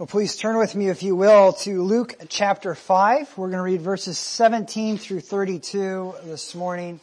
Well, 0.00 0.06
please 0.06 0.34
turn 0.34 0.56
with 0.56 0.74
me, 0.74 0.88
if 0.88 1.02
you 1.02 1.14
will, 1.14 1.52
to 1.52 1.82
Luke 1.82 2.14
chapter 2.30 2.74
5. 2.74 3.36
We're 3.36 3.48
going 3.48 3.58
to 3.58 3.62
read 3.62 3.82
verses 3.82 4.16
17 4.16 4.96
through 4.96 5.20
32 5.20 6.14
this 6.24 6.54
morning. 6.54 7.00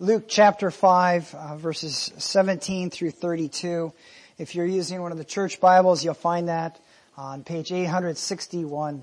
Luke 0.00 0.24
chapter 0.28 0.70
5, 0.70 1.34
uh, 1.34 1.56
verses 1.58 2.10
17 2.16 2.88
through 2.88 3.10
32. 3.10 3.92
If 4.38 4.54
you're 4.54 4.64
using 4.64 5.02
one 5.02 5.12
of 5.12 5.18
the 5.18 5.26
church 5.26 5.60
Bibles, 5.60 6.02
you'll 6.02 6.14
find 6.14 6.48
that 6.48 6.80
on 7.18 7.44
page 7.44 7.70
861. 7.70 9.02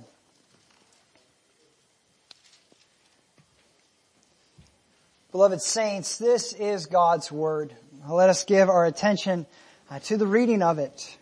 Beloved 5.32 5.62
saints, 5.62 6.18
this 6.18 6.54
is 6.54 6.88
God's 6.88 7.32
Word. 7.32 7.76
Let 8.10 8.32
us 8.32 8.44
give 8.44 8.70
our 8.70 8.88
attention 8.88 9.46
uh, 9.92 10.00
to 10.00 10.18
the 10.18 10.26
reading 10.26 10.64
of 10.64 10.80
it. 10.80 11.19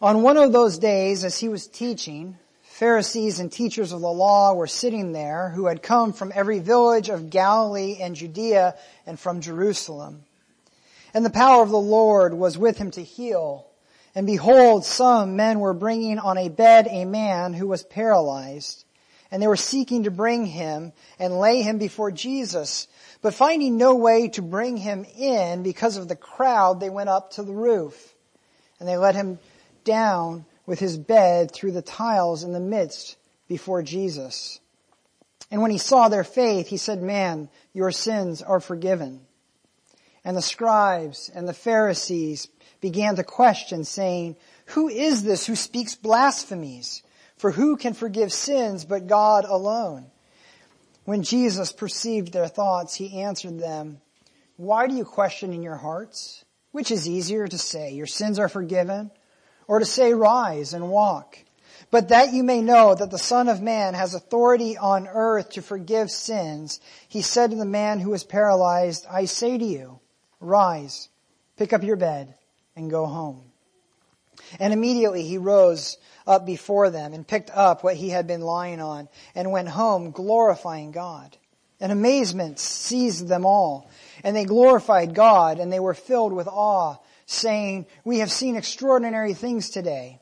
On 0.00 0.22
one 0.22 0.36
of 0.36 0.52
those 0.52 0.78
days, 0.78 1.24
as 1.24 1.38
he 1.38 1.48
was 1.48 1.66
teaching, 1.66 2.38
Pharisees 2.62 3.40
and 3.40 3.50
teachers 3.50 3.90
of 3.90 4.00
the 4.00 4.06
law 4.06 4.54
were 4.54 4.68
sitting 4.68 5.10
there 5.10 5.48
who 5.48 5.66
had 5.66 5.82
come 5.82 6.12
from 6.12 6.30
every 6.32 6.60
village 6.60 7.08
of 7.08 7.30
Galilee 7.30 7.96
and 8.00 8.14
Judea 8.14 8.76
and 9.06 9.18
from 9.18 9.40
Jerusalem. 9.40 10.22
And 11.12 11.24
the 11.24 11.30
power 11.30 11.64
of 11.64 11.70
the 11.70 11.80
Lord 11.80 12.32
was 12.32 12.56
with 12.56 12.78
him 12.78 12.92
to 12.92 13.02
heal. 13.02 13.66
And 14.14 14.24
behold, 14.24 14.84
some 14.84 15.34
men 15.34 15.58
were 15.58 15.74
bringing 15.74 16.20
on 16.20 16.38
a 16.38 16.48
bed 16.48 16.86
a 16.88 17.04
man 17.04 17.52
who 17.52 17.66
was 17.66 17.82
paralyzed. 17.82 18.84
And 19.32 19.42
they 19.42 19.48
were 19.48 19.56
seeking 19.56 20.04
to 20.04 20.12
bring 20.12 20.46
him 20.46 20.92
and 21.18 21.40
lay 21.40 21.62
him 21.62 21.78
before 21.78 22.12
Jesus. 22.12 22.86
But 23.20 23.34
finding 23.34 23.76
no 23.76 23.96
way 23.96 24.28
to 24.28 24.42
bring 24.42 24.76
him 24.76 25.04
in 25.16 25.64
because 25.64 25.96
of 25.96 26.06
the 26.06 26.14
crowd, 26.14 26.78
they 26.78 26.88
went 26.88 27.08
up 27.08 27.32
to 27.32 27.42
the 27.42 27.52
roof. 27.52 28.14
And 28.78 28.88
they 28.88 28.96
let 28.96 29.16
him 29.16 29.40
down 29.84 30.44
with 30.66 30.78
his 30.78 30.98
bed 30.98 31.50
through 31.50 31.72
the 31.72 31.82
tiles 31.82 32.44
in 32.44 32.52
the 32.52 32.60
midst 32.60 33.16
before 33.48 33.82
Jesus. 33.82 34.60
And 35.50 35.62
when 35.62 35.70
he 35.70 35.78
saw 35.78 36.08
their 36.08 36.24
faith, 36.24 36.68
he 36.68 36.76
said, 36.76 37.02
man, 37.02 37.48
your 37.72 37.90
sins 37.90 38.42
are 38.42 38.60
forgiven. 38.60 39.20
And 40.24 40.36
the 40.36 40.42
scribes 40.42 41.30
and 41.34 41.48
the 41.48 41.54
Pharisees 41.54 42.48
began 42.80 43.16
to 43.16 43.24
question 43.24 43.84
saying, 43.84 44.36
who 44.66 44.88
is 44.88 45.22
this 45.22 45.46
who 45.46 45.56
speaks 45.56 45.94
blasphemies? 45.94 47.02
For 47.38 47.50
who 47.50 47.76
can 47.76 47.94
forgive 47.94 48.32
sins 48.32 48.84
but 48.84 49.06
God 49.06 49.44
alone? 49.44 50.10
When 51.04 51.22
Jesus 51.22 51.72
perceived 51.72 52.32
their 52.32 52.48
thoughts, 52.48 52.94
he 52.94 53.22
answered 53.22 53.58
them, 53.58 54.00
why 54.56 54.88
do 54.88 54.94
you 54.94 55.04
question 55.04 55.52
in 55.54 55.62
your 55.62 55.76
hearts? 55.76 56.44
Which 56.72 56.90
is 56.90 57.08
easier 57.08 57.48
to 57.48 57.56
say, 57.56 57.92
your 57.92 58.06
sins 58.06 58.38
are 58.38 58.48
forgiven, 58.48 59.10
or 59.68 59.78
to 59.78 59.84
say 59.84 60.12
rise 60.14 60.72
and 60.72 60.90
walk. 60.90 61.38
But 61.90 62.08
that 62.08 62.32
you 62.32 62.42
may 62.42 62.60
know 62.60 62.94
that 62.94 63.10
the 63.10 63.18
Son 63.18 63.48
of 63.48 63.62
Man 63.62 63.94
has 63.94 64.14
authority 64.14 64.76
on 64.76 65.06
earth 65.06 65.50
to 65.50 65.62
forgive 65.62 66.10
sins, 66.10 66.80
he 67.08 67.22
said 67.22 67.50
to 67.50 67.56
the 67.56 67.64
man 67.64 68.00
who 68.00 68.10
was 68.10 68.24
paralyzed, 68.24 69.06
I 69.08 69.26
say 69.26 69.56
to 69.56 69.64
you, 69.64 70.00
rise, 70.40 71.08
pick 71.56 71.72
up 71.72 71.82
your 71.82 71.96
bed, 71.96 72.34
and 72.76 72.90
go 72.90 73.06
home. 73.06 73.42
And 74.60 74.72
immediately 74.72 75.22
he 75.22 75.38
rose 75.38 75.96
up 76.26 76.44
before 76.44 76.90
them 76.90 77.14
and 77.14 77.26
picked 77.26 77.50
up 77.50 77.82
what 77.82 77.96
he 77.96 78.10
had 78.10 78.26
been 78.26 78.42
lying 78.42 78.80
on 78.80 79.08
and 79.34 79.50
went 79.50 79.68
home 79.68 80.10
glorifying 80.10 80.92
God. 80.92 81.36
And 81.80 81.90
amazement 81.90 82.58
seized 82.58 83.28
them 83.28 83.46
all. 83.46 83.90
And 84.22 84.36
they 84.36 84.44
glorified 84.44 85.14
God 85.14 85.58
and 85.58 85.72
they 85.72 85.80
were 85.80 85.94
filled 85.94 86.32
with 86.32 86.48
awe 86.48 86.96
saying, 87.28 87.86
we 88.04 88.20
have 88.20 88.32
seen 88.32 88.56
extraordinary 88.56 89.34
things 89.34 89.68
today. 89.68 90.18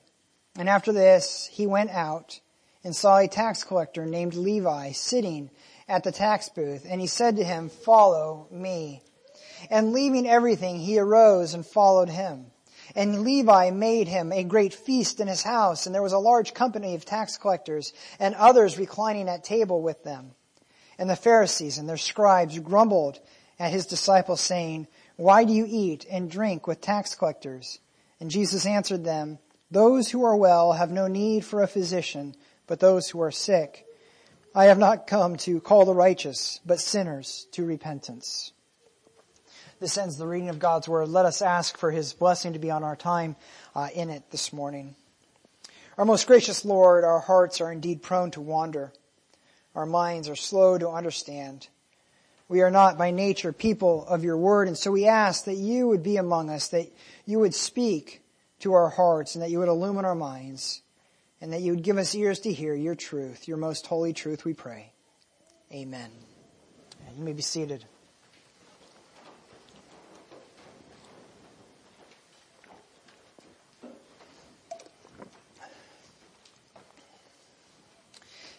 And 0.59 0.69
after 0.69 0.93
this, 0.93 1.49
he 1.53 1.67
went 1.67 1.91
out 1.91 2.41
and 2.83 2.95
saw 2.95 3.19
a 3.19 3.29
tax 3.29 3.63
collector 3.63 4.05
named 4.05 4.35
Levi 4.35 4.91
sitting 4.91 5.51
at 5.89 6.03
the 6.03 6.11
tax 6.11 6.49
booth. 6.49 6.85
And 6.89 7.01
he 7.01 7.07
said 7.07 7.37
to 7.37 7.45
him, 7.45 7.69
follow 7.69 8.49
me. 8.51 9.03
And 9.71 9.93
leaving 9.93 10.29
everything, 10.29 10.81
he 10.81 10.99
arose 10.99 11.55
and 11.55 11.65
followed 11.65 12.09
him. 12.09 12.47
And 12.97 13.23
Levi 13.23 13.71
made 13.71 14.09
him 14.09 14.33
a 14.33 14.43
great 14.43 14.75
feast 14.75 15.21
in 15.21 15.29
his 15.29 15.43
house, 15.43 15.87
and 15.87 15.95
there 15.95 16.03
was 16.03 16.13
a 16.13 16.19
large 16.19 16.55
company 16.55 16.95
of 16.95 17.05
tax 17.05 17.37
collectors 17.37 17.93
and 18.19 18.35
others 18.35 18.79
reclining 18.79 19.29
at 19.29 19.45
table 19.45 19.81
with 19.81 20.03
them. 20.03 20.33
And 20.99 21.09
the 21.09 21.17
Pharisees 21.17 21.79
and 21.79 21.89
their 21.89 21.97
scribes 21.97 22.59
grumbled 22.59 23.21
at 23.59 23.73
his 23.73 23.87
disciples 23.87 24.41
saying, 24.41 24.89
why 25.17 25.45
do 25.45 25.53
you 25.53 25.67
eat 25.69 26.07
and 26.11 26.31
drink 26.31 26.67
with 26.67 26.81
tax 26.81 27.15
collectors? 27.15 27.79
And 28.21 28.31
Jesus 28.31 28.67
answered 28.67 29.05
them, 29.05 29.39
Those 29.71 30.11
who 30.11 30.25
are 30.25 30.37
well 30.37 30.75
have 30.75 30.91
no 30.91 31.07
need 31.07 31.45
for 31.45 31.63
a 31.63 31.69
physician, 31.69 32.35
but 32.67 32.81
those 32.81 33.09
who 33.09 33.21
are 33.21 33.31
sick. 33.31 33.87
I 34.55 34.67
have 34.67 34.79
not 34.79 35.07
come 35.07 35.37
to 35.39 35.61
call 35.61 35.85
the 35.85 35.95
righteous, 35.95 36.61
but 36.65 36.81
sinners 36.81 37.47
to 37.53 37.65
repentance. 37.65 38.53
This 39.81 39.99
ends 39.99 40.17
the 40.17 40.27
reading 40.27 40.49
of 40.49 40.59
God's 40.59 40.89
Word. 40.89 41.09
Let 41.09 41.27
us 41.27 41.43
ask 41.43 41.77
for 41.77 41.91
His 41.91 42.15
blessing 42.15 42.55
to 42.55 42.59
be 42.59 42.71
on 42.71 42.83
our 42.83 42.97
time 42.97 43.37
uh, 43.75 43.89
in 43.95 44.09
it 44.09 44.31
this 44.31 44.53
morning. 44.53 44.95
Our 45.99 46.07
most 46.07 46.27
gracious 46.27 46.65
Lord, 46.65 47.05
our 47.05 47.21
hearts 47.21 47.61
are 47.61 47.73
indeed 47.73 48.03
prone 48.03 48.31
to 48.33 48.41
wander. 48.41 48.93
Our 49.75 49.87
minds 49.87 50.29
are 50.29 50.37
slow 50.37 50.79
to 50.79 50.89
understand. 50.89 51.69
We 52.49 52.63
are 52.63 52.71
not 52.71 52.97
by 52.97 53.11
nature 53.11 53.53
people 53.53 54.07
of 54.07 54.23
your 54.23 54.37
word, 54.37 54.69
and 54.69 54.79
so 54.79 54.93
we 54.93 55.07
ask 55.07 55.47
that 55.47 55.57
you 55.57 55.89
would 55.89 56.03
be 56.03 56.17
among 56.17 56.49
us, 56.49 56.69
that 56.69 56.87
you 57.25 57.41
would 57.41 57.55
speak 57.55 58.23
to 58.61 58.75
our 58.75 58.89
hearts, 58.89 59.35
and 59.35 59.43
that 59.43 59.51
you 59.51 59.59
would 59.59 59.69
illumine 59.69 60.05
our 60.05 60.15
minds, 60.15 60.83
and 61.41 61.53
that 61.53 61.61
you 61.61 61.73
would 61.73 61.83
give 61.83 61.99
us 61.99 62.15
ears 62.15 62.39
to 62.41 62.53
hear 62.53 62.75
your 62.75 62.95
truth, 62.95 63.49
your 63.49 63.57
most 63.57 63.87
holy 63.87 64.13
truth, 64.13 64.45
we 64.45 64.55
pray. 64.55 64.93
Amen. 65.73 66.11
You 67.17 67.25
may 67.25 67.33
be 67.33 67.43
seated. 67.43 67.85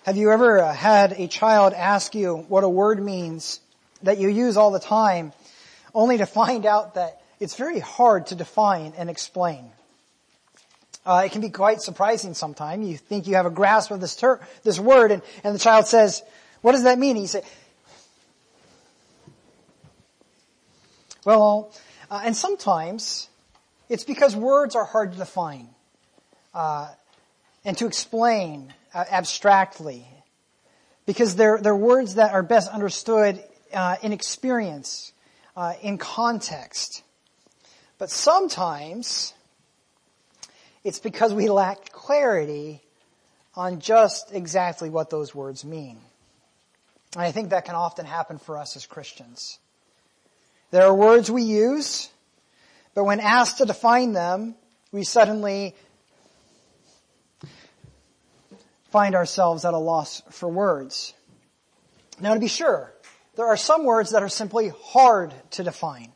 Have 0.04 0.18
you 0.18 0.32
ever 0.32 0.62
uh, 0.62 0.74
had 0.74 1.14
a 1.14 1.28
child 1.28 1.74
ask 1.74 2.16
you 2.16 2.38
what 2.48 2.64
a 2.64 2.70
word 2.70 3.04
means 3.04 3.60
that 4.04 4.18
you 4.18 4.30
use 4.30 4.58
all 4.58 4.72
the 4.72 4.80
time, 4.80 5.34
only 5.94 6.18
to 6.18 6.26
find 6.26 6.66
out 6.66 6.96
that 6.96 7.22
it's 7.40 7.56
very 7.56 7.80
hard 7.80 8.28
to 8.28 8.36
define 8.36 8.94
and 8.98 9.10
explain. 9.10 9.70
Uh, 11.06 11.24
it 11.26 11.32
can 11.32 11.42
be 11.42 11.50
quite 11.50 11.82
surprising 11.82 12.34
sometimes. 12.34 12.88
You 12.88 12.98
think 12.98 13.28
you 13.28 13.36
have 13.36 13.46
a 13.46 13.50
grasp 13.52 13.92
of 13.92 14.02
this 14.02 14.16
ter- 14.16 14.42
this 14.64 14.78
word, 14.78 15.12
and, 15.12 15.22
and 15.44 15.56
the 15.56 15.60
child 15.60 15.88
says, 15.88 16.22
"What 16.62 16.74
does 16.74 16.84
that 16.84 17.00
mean?" 17.00 17.16
And 17.16 17.22
you 17.22 17.28
say, 17.28 17.44
"Well," 21.24 21.72
uh, 22.12 22.22
and 22.26 22.36
sometimes 22.36 23.30
it's 23.88 24.04
because 24.04 24.36
words 24.36 24.76
are 24.76 24.84
hard 24.84 25.14
to 25.14 25.18
define 25.18 25.70
uh, 26.54 26.90
and 27.64 27.78
to 27.78 27.86
explain 27.86 28.74
uh, 28.94 29.06
abstractly, 29.10 30.06
because 31.06 31.38
they're 31.38 31.60
they're 31.62 31.74
words 31.74 32.16
that 32.16 32.34
are 32.34 32.44
best 32.44 32.70
understood 32.70 33.42
uh, 33.74 33.96
in 34.02 34.14
experience, 34.14 35.12
uh, 35.56 35.74
in 35.82 35.98
context. 35.98 37.04
But 37.98 38.10
sometimes 38.10 39.34
it's 40.84 41.00
because 41.00 41.34
we 41.34 41.50
lack 41.50 41.92
clarity 41.92 42.82
on 43.56 43.80
just 43.80 44.32
exactly 44.32 44.90
what 44.90 45.10
those 45.10 45.34
words 45.34 45.66
mean. 45.66 45.98
And 47.14 47.24
I 47.24 47.32
think 47.32 47.50
that 47.50 47.66
can 47.66 47.76
often 47.76 48.06
happen 48.06 48.38
for 48.38 48.58
us 48.58 48.76
as 48.76 48.86
Christians. 48.86 49.60
There 50.72 50.84
are 50.84 50.94
words 50.94 51.32
we 51.32 51.44
use, 51.44 52.10
but 52.94 53.06
when 53.06 53.20
asked 53.20 53.58
to 53.58 53.66
define 53.66 54.14
them, 54.14 54.56
we 54.92 55.04
suddenly 55.04 55.76
find 58.92 59.16
ourselves 59.16 59.66
at 59.66 59.74
a 59.74 59.78
loss 59.78 60.22
for 60.32 60.50
words. 60.50 61.14
Now 62.20 62.34
to 62.34 62.40
be 62.40 62.48
sure, 62.48 62.94
there 63.38 63.48
are 63.48 63.56
some 63.56 63.86
words 63.86 64.12
that 64.12 64.24
are 64.24 64.30
simply 64.30 64.72
hard 64.84 65.34
to 65.52 65.64
define 65.64 66.12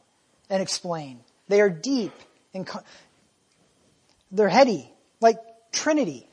and 0.50 0.62
explain. 0.62 1.20
They 1.48 1.62
are 1.62 1.70
deep 1.70 2.14
and 2.54 2.70
they're 4.32 4.50
heady, 4.50 4.92
like 5.22 5.38
Trinity. 5.72 6.28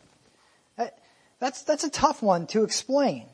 That's, 1.41 1.63
that's 1.63 1.85
a 1.85 1.91
tough 1.91 2.21
one 2.21 2.49
to 2.49 2.65
explain. 2.65 3.27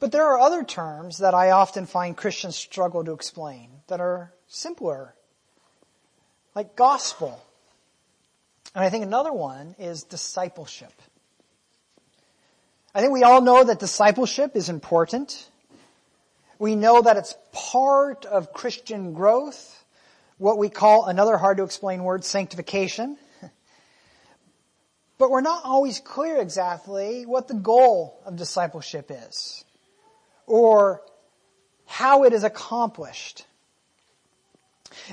But 0.00 0.10
there 0.10 0.26
are 0.26 0.40
other 0.40 0.64
terms 0.64 1.18
that 1.18 1.34
I 1.34 1.50
often 1.50 1.86
find 1.86 2.16
Christians 2.16 2.56
struggle 2.56 3.04
to 3.04 3.12
explain 3.12 3.70
that 3.86 4.00
are 4.00 4.32
simpler, 4.48 5.14
like 6.54 6.74
gospel. 6.74 7.40
And 8.74 8.82
I 8.82 8.90
think 8.90 9.04
another 9.04 9.32
one 9.32 9.76
is 9.78 10.02
discipleship. 10.02 10.92
I 12.94 13.00
think 13.00 13.12
we 13.12 13.22
all 13.22 13.40
know 13.40 13.62
that 13.62 13.78
discipleship 13.78 14.56
is 14.56 14.68
important. 14.68 15.48
We 16.58 16.74
know 16.74 17.02
that 17.02 17.16
it's 17.16 17.34
part 17.52 18.24
of 18.24 18.52
Christian 18.52 19.12
growth, 19.12 19.84
what 20.38 20.58
we 20.58 20.68
call 20.68 21.06
another 21.06 21.36
hard 21.36 21.58
to 21.58 21.64
explain 21.64 22.02
word, 22.02 22.24
sanctification. 22.24 23.18
but 25.18 25.30
we're 25.30 25.42
not 25.42 25.64
always 25.64 26.00
clear 26.00 26.38
exactly 26.38 27.26
what 27.26 27.48
the 27.48 27.54
goal 27.54 28.20
of 28.24 28.36
discipleship 28.36 29.10
is 29.10 29.64
or 30.46 31.02
how 31.84 32.24
it 32.24 32.32
is 32.32 32.42
accomplished. 32.42 33.44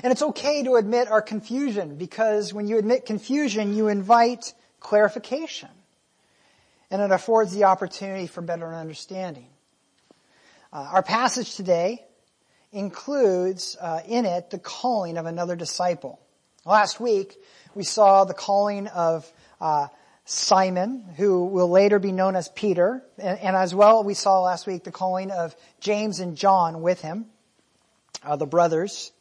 And 0.02 0.12
it's 0.12 0.22
okay 0.22 0.62
to 0.62 0.76
admit 0.76 1.08
our 1.08 1.22
confusion 1.22 1.96
because 1.96 2.54
when 2.54 2.68
you 2.68 2.78
admit 2.78 3.04
confusion, 3.04 3.74
you 3.74 3.88
invite 3.88 4.54
clarification. 4.80 5.68
And 6.90 7.02
it 7.02 7.10
affords 7.10 7.52
the 7.52 7.64
opportunity 7.64 8.26
for 8.26 8.40
better 8.40 8.72
understanding. 8.72 9.48
Uh, 10.74 10.88
our 10.90 11.02
passage 11.04 11.54
today 11.54 12.04
includes 12.72 13.76
uh, 13.80 14.00
in 14.08 14.26
it 14.26 14.50
the 14.50 14.58
calling 14.58 15.16
of 15.16 15.24
another 15.24 15.54
disciple. 15.54 16.18
Last 16.64 16.98
week, 16.98 17.36
we 17.76 17.84
saw 17.84 18.24
the 18.24 18.34
calling 18.34 18.88
of 18.88 19.32
uh, 19.60 19.86
Simon, 20.24 21.04
who 21.16 21.44
will 21.44 21.70
later 21.70 22.00
be 22.00 22.10
known 22.10 22.34
as 22.34 22.48
Peter, 22.48 23.04
and, 23.18 23.38
and, 23.38 23.54
as 23.54 23.72
well 23.72 24.02
we 24.02 24.14
saw 24.14 24.40
last 24.40 24.66
week 24.66 24.82
the 24.82 24.90
calling 24.90 25.30
of 25.30 25.54
James 25.78 26.18
and 26.18 26.36
John 26.36 26.82
with 26.82 27.00
him, 27.00 27.26
uh, 28.24 28.34
the 28.34 28.46
brothers. 28.46 29.12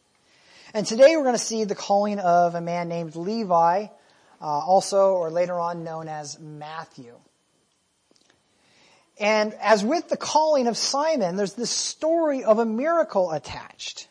And 0.73 0.87
today 0.87 1.15
we're 1.15 1.23
going 1.23 1.35
to 1.35 1.37
see 1.37 1.65
the 1.65 1.75
calling 1.75 2.17
of 2.17 2.55
a 2.55 2.61
man 2.61 2.89
named 2.89 3.15
Levi, 3.15 3.85
uh, 3.85 4.43
also 4.43 5.11
or 5.13 5.29
later 5.29 5.59
on 5.59 5.83
known 5.83 6.07
as 6.07 6.39
Matthew. 6.39 7.13
And 9.19 9.53
as 9.55 9.83
with 9.83 10.09
the 10.09 10.17
calling 10.17 10.67
of 10.67 10.75
Simon, 10.75 11.35
there's 11.35 11.53
this 11.53 11.69
story 11.69 12.43
of 12.43 12.59
a 12.59 12.65
miracle 12.65 13.31
attached. 13.31 14.07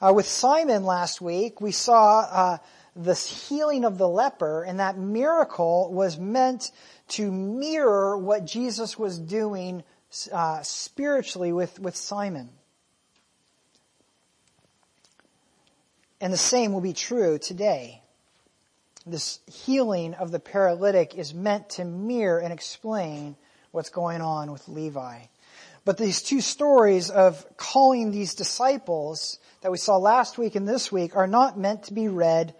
Uh, 0.00 0.12
with 0.14 0.26
Simon 0.26 0.84
last 0.84 1.20
week, 1.20 1.60
we 1.60 1.70
saw 1.70 2.20
uh, 2.20 2.58
the 2.96 3.14
healing 3.14 3.84
of 3.84 3.96
the 3.96 4.08
leper, 4.08 4.62
and 4.64 4.80
that 4.80 4.98
miracle 4.98 5.92
was 5.92 6.18
meant 6.18 6.72
to 7.08 7.30
mirror 7.30 8.18
what 8.18 8.44
Jesus 8.44 8.98
was 8.98 9.18
doing 9.18 9.84
uh, 10.32 10.62
spiritually 10.62 11.52
with, 11.52 11.78
with 11.78 11.96
Simon. 11.96 12.48
And 16.20 16.32
the 16.32 16.38
same 16.38 16.72
will 16.72 16.80
be 16.80 16.92
true 16.92 17.38
today. 17.38 18.00
This 19.06 19.40
healing 19.46 20.14
of 20.14 20.30
the 20.30 20.40
paralytic 20.40 21.14
is 21.14 21.34
meant 21.34 21.68
to 21.70 21.84
mirror 21.84 22.38
and 22.38 22.52
explain 22.52 23.36
what's 23.74 23.90
going 23.90 24.20
on 24.20 24.52
with 24.52 24.68
Levi. 24.68 25.18
But 25.84 25.98
these 25.98 26.22
two 26.22 26.40
stories 26.40 27.10
of 27.10 27.44
calling 27.56 28.12
these 28.12 28.36
disciples 28.36 29.40
that 29.62 29.72
we 29.72 29.78
saw 29.78 29.96
last 29.96 30.38
week 30.38 30.54
and 30.54 30.66
this 30.66 30.92
week 30.92 31.16
are 31.16 31.26
not 31.26 31.58
meant 31.58 31.82
to 31.84 31.92
be 31.92 32.06
read 32.06 32.54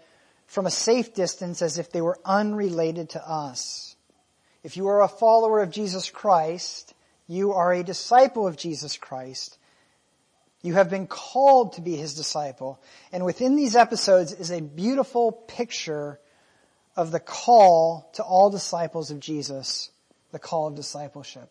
from 0.45 0.65
a 0.65 0.71
safe 0.71 1.13
distance 1.13 1.61
as 1.61 1.77
if 1.79 1.89
they 1.89 2.01
were 2.01 2.19
unrelated 2.25 3.11
to 3.11 3.25
us. 3.25 3.95
If 4.61 4.75
you 4.75 4.87
are 4.87 5.01
a 5.01 5.07
follower 5.07 5.61
of 5.61 5.71
Jesus 5.71 6.09
Christ, 6.09 6.93
you 7.27 7.53
are 7.53 7.71
a 7.71 7.83
disciple 7.83 8.45
of 8.45 8.57
Jesus 8.57 8.97
Christ. 8.97 9.57
You 10.63 10.73
have 10.73 10.89
been 10.89 11.07
called 11.07 11.73
to 11.73 11.81
be 11.81 11.95
his 11.95 12.13
disciple. 12.13 12.81
And 13.13 13.23
within 13.23 13.55
these 13.55 13.77
episodes 13.77 14.33
is 14.33 14.51
a 14.51 14.61
beautiful 14.61 15.31
picture 15.31 16.19
of 16.97 17.11
the 17.11 17.21
call 17.21 18.09
to 18.15 18.23
all 18.23 18.49
disciples 18.49 19.11
of 19.11 19.21
Jesus 19.21 19.91
the 20.35 20.39
call 20.39 20.67
of 20.67 20.75
discipleship. 20.75 21.49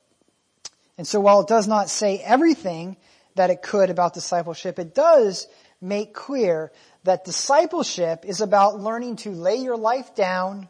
And 0.98 1.06
so 1.06 1.19
while 1.19 1.40
it 1.40 1.48
does 1.48 1.66
not 1.66 1.88
say 1.88 2.19
everything 2.19 2.98
that 3.34 3.48
it 3.48 3.62
could 3.62 3.88
about 3.88 4.12
discipleship, 4.12 4.78
it 4.78 4.94
does 4.94 5.46
make 5.81 6.12
clear 6.12 6.70
that 7.04 7.25
discipleship 7.25 8.26
is 8.26 8.42
about 8.42 8.78
learning 8.78 9.16
to 9.16 9.31
lay 9.31 9.56
your 9.56 9.78
life 9.78 10.14
down 10.14 10.69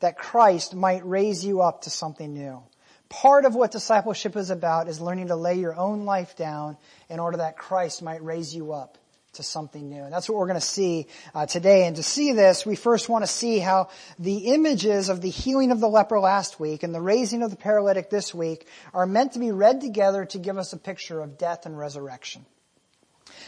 that 0.00 0.18
Christ 0.18 0.74
might 0.74 1.06
raise 1.06 1.46
you 1.46 1.62
up 1.62 1.82
to 1.82 1.90
something 1.90 2.34
new. 2.34 2.62
Part 3.08 3.46
of 3.46 3.54
what 3.54 3.70
discipleship 3.72 4.36
is 4.36 4.50
about 4.50 4.86
is 4.86 5.00
learning 5.00 5.28
to 5.28 5.36
lay 5.36 5.54
your 5.54 5.74
own 5.74 6.04
life 6.04 6.36
down 6.36 6.76
in 7.08 7.20
order 7.20 7.38
that 7.38 7.56
Christ 7.56 8.02
might 8.02 8.22
raise 8.22 8.54
you 8.54 8.72
up 8.72 8.98
to 9.36 9.42
something 9.42 9.88
new. 9.88 10.02
And 10.02 10.12
that's 10.12 10.28
what 10.28 10.38
we're 10.38 10.46
going 10.46 10.60
to 10.60 10.66
see 10.66 11.06
uh, 11.34 11.46
today. 11.46 11.86
And 11.86 11.96
to 11.96 12.02
see 12.02 12.32
this, 12.32 12.66
we 12.66 12.76
first 12.76 13.08
want 13.08 13.24
to 13.24 13.30
see 13.30 13.58
how 13.58 13.88
the 14.18 14.54
images 14.54 15.08
of 15.08 15.20
the 15.20 15.30
healing 15.30 15.70
of 15.70 15.80
the 15.80 15.88
leper 15.88 16.18
last 16.18 16.60
week 16.60 16.82
and 16.82 16.94
the 16.94 17.00
raising 17.00 17.42
of 17.42 17.50
the 17.50 17.56
paralytic 17.56 18.10
this 18.10 18.34
week 18.34 18.66
are 18.92 19.06
meant 19.06 19.32
to 19.32 19.38
be 19.38 19.52
read 19.52 19.80
together 19.80 20.24
to 20.26 20.38
give 20.38 20.58
us 20.58 20.72
a 20.72 20.76
picture 20.76 21.20
of 21.20 21.38
death 21.38 21.66
and 21.66 21.78
resurrection. 21.78 22.44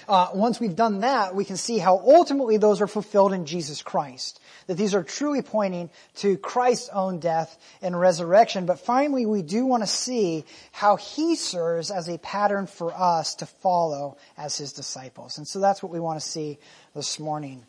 Uh, 0.08 0.28
once 0.32 0.58
we've 0.58 0.76
done 0.76 1.00
that, 1.00 1.34
we 1.34 1.44
can 1.44 1.56
see 1.56 1.78
how 1.78 1.98
ultimately 1.98 2.56
those 2.56 2.80
are 2.80 2.86
fulfilled 2.86 3.32
in 3.32 3.44
Jesus 3.44 3.82
Christ. 3.82 4.40
That 4.66 4.74
these 4.74 4.94
are 4.94 5.02
truly 5.02 5.42
pointing 5.42 5.90
to 6.16 6.36
Christ's 6.38 6.88
own 6.88 7.18
death 7.20 7.58
and 7.82 7.98
resurrection. 7.98 8.64
But 8.64 8.80
finally, 8.80 9.26
we 9.26 9.42
do 9.42 9.66
want 9.66 9.82
to 9.82 9.86
see 9.86 10.44
how 10.72 10.96
He 10.96 11.36
serves 11.36 11.90
as 11.90 12.08
a 12.08 12.18
pattern 12.18 12.66
for 12.66 12.92
us 12.94 13.34
to 13.36 13.46
follow 13.46 14.16
as 14.36 14.56
His 14.56 14.72
disciples. 14.72 15.38
And 15.38 15.46
so 15.46 15.60
that's 15.60 15.82
what 15.82 15.92
we 15.92 16.00
want 16.00 16.20
to 16.20 16.26
see 16.26 16.58
this 16.94 17.20
morning. 17.20 17.64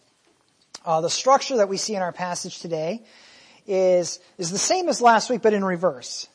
Uh, 0.85 1.01
the 1.01 1.09
structure 1.09 1.57
that 1.57 1.67
we 1.67 1.77
see 1.77 1.95
in 1.95 2.01
our 2.01 2.13
passage 2.13 2.59
today 2.59 3.03
is, 3.67 4.19
is 4.38 4.50
the 4.50 4.57
same 4.57 4.88
as 4.88 5.01
last 5.01 5.29
week, 5.29 5.41
but 5.41 5.53
in 5.53 5.63
reverse. 5.63 6.27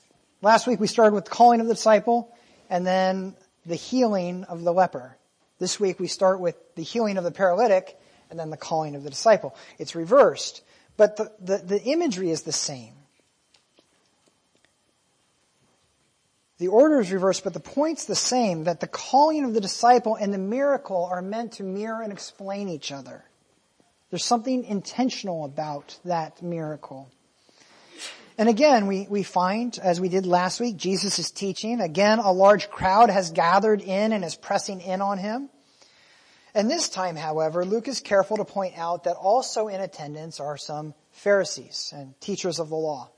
Last 0.43 0.67
week 0.67 0.81
we 0.81 0.87
started 0.87 1.15
with 1.15 1.25
the 1.25 1.31
calling 1.31 1.61
of 1.61 1.67
the 1.67 1.75
disciple 1.75 2.31
and 2.69 2.87
then 2.87 3.35
the 3.65 3.75
healing 3.75 4.44
of 4.44 4.62
the 4.62 4.73
leper. 4.73 5.17
This 5.65 5.81
week 5.81 5.99
we 5.99 6.09
start 6.09 6.41
with 6.41 6.57
the 6.75 6.83
healing 6.83 7.17
of 7.17 7.25
the 7.25 7.31
paralytic 7.31 7.99
and 8.29 8.39
then 8.39 8.51
the 8.51 8.57
calling 8.59 8.95
of 8.97 9.03
the 9.03 9.09
disciple. 9.09 9.57
It's 9.79 9.95
reversed, 9.95 10.63
but 10.99 11.17
the, 11.17 11.33
the, 11.41 11.57
the 11.57 11.83
imagery 11.85 12.29
is 12.29 12.43
the 12.43 12.53
same. 12.53 12.93
The 16.59 16.69
order 16.69 17.01
is 17.01 17.11
reversed, 17.11 17.45
but 17.45 17.55
the 17.55 17.61
point's 17.61 18.05
the 18.05 18.15
same, 18.15 18.65
that 18.65 18.81
the 18.81 18.87
calling 18.87 19.43
of 19.43 19.55
the 19.55 19.61
disciple 19.63 20.17
and 20.17 20.35
the 20.35 20.39
miracle 20.39 21.09
are 21.11 21.23
meant 21.23 21.53
to 21.53 21.63
mirror 21.63 22.03
and 22.03 22.13
explain 22.13 22.69
each 22.69 22.93
other. 22.93 23.25
There's 24.11 24.23
something 24.23 24.65
intentional 24.65 25.47
about 25.47 25.99
that 26.05 26.43
miracle. 26.43 27.09
And 28.37 28.51
again, 28.51 28.87
we, 28.87 29.07
we 29.09 29.23
find, 29.23 29.79
as 29.83 29.99
we 29.99 30.11
did 30.11 30.27
last 30.27 30.61
week, 30.61 30.77
Jesus 30.77 31.19
is 31.19 31.31
teaching. 31.31 31.81
Again, 31.81 32.19
a 32.19 32.33
large 32.33 32.69
crowd 32.69 33.09
has 33.09 33.31
gathered 33.31 33.81
in 33.81 34.13
and 34.13 34.23
is 34.23 34.35
pressing 34.35 34.83
in 34.83 35.01
on 35.01 35.17
him. 35.17 35.49
And 36.55 36.71
this 36.71 36.89
time, 36.89 37.17
however, 37.17 37.65
Luke 37.65 37.89
is 37.89 38.01
careful 38.01 38.37
to 38.37 38.45
point 38.45 38.79
out 38.79 39.05
that 39.05 39.17
also 39.17 39.67
in 39.67 39.81
attendance 39.81 40.39
are 40.39 40.56
some 40.56 40.95
Pharisees 41.11 41.93
and 41.95 42.19
teachers 42.20 42.61
of 42.61 42.69
the 42.69 42.77
law. 42.77 43.11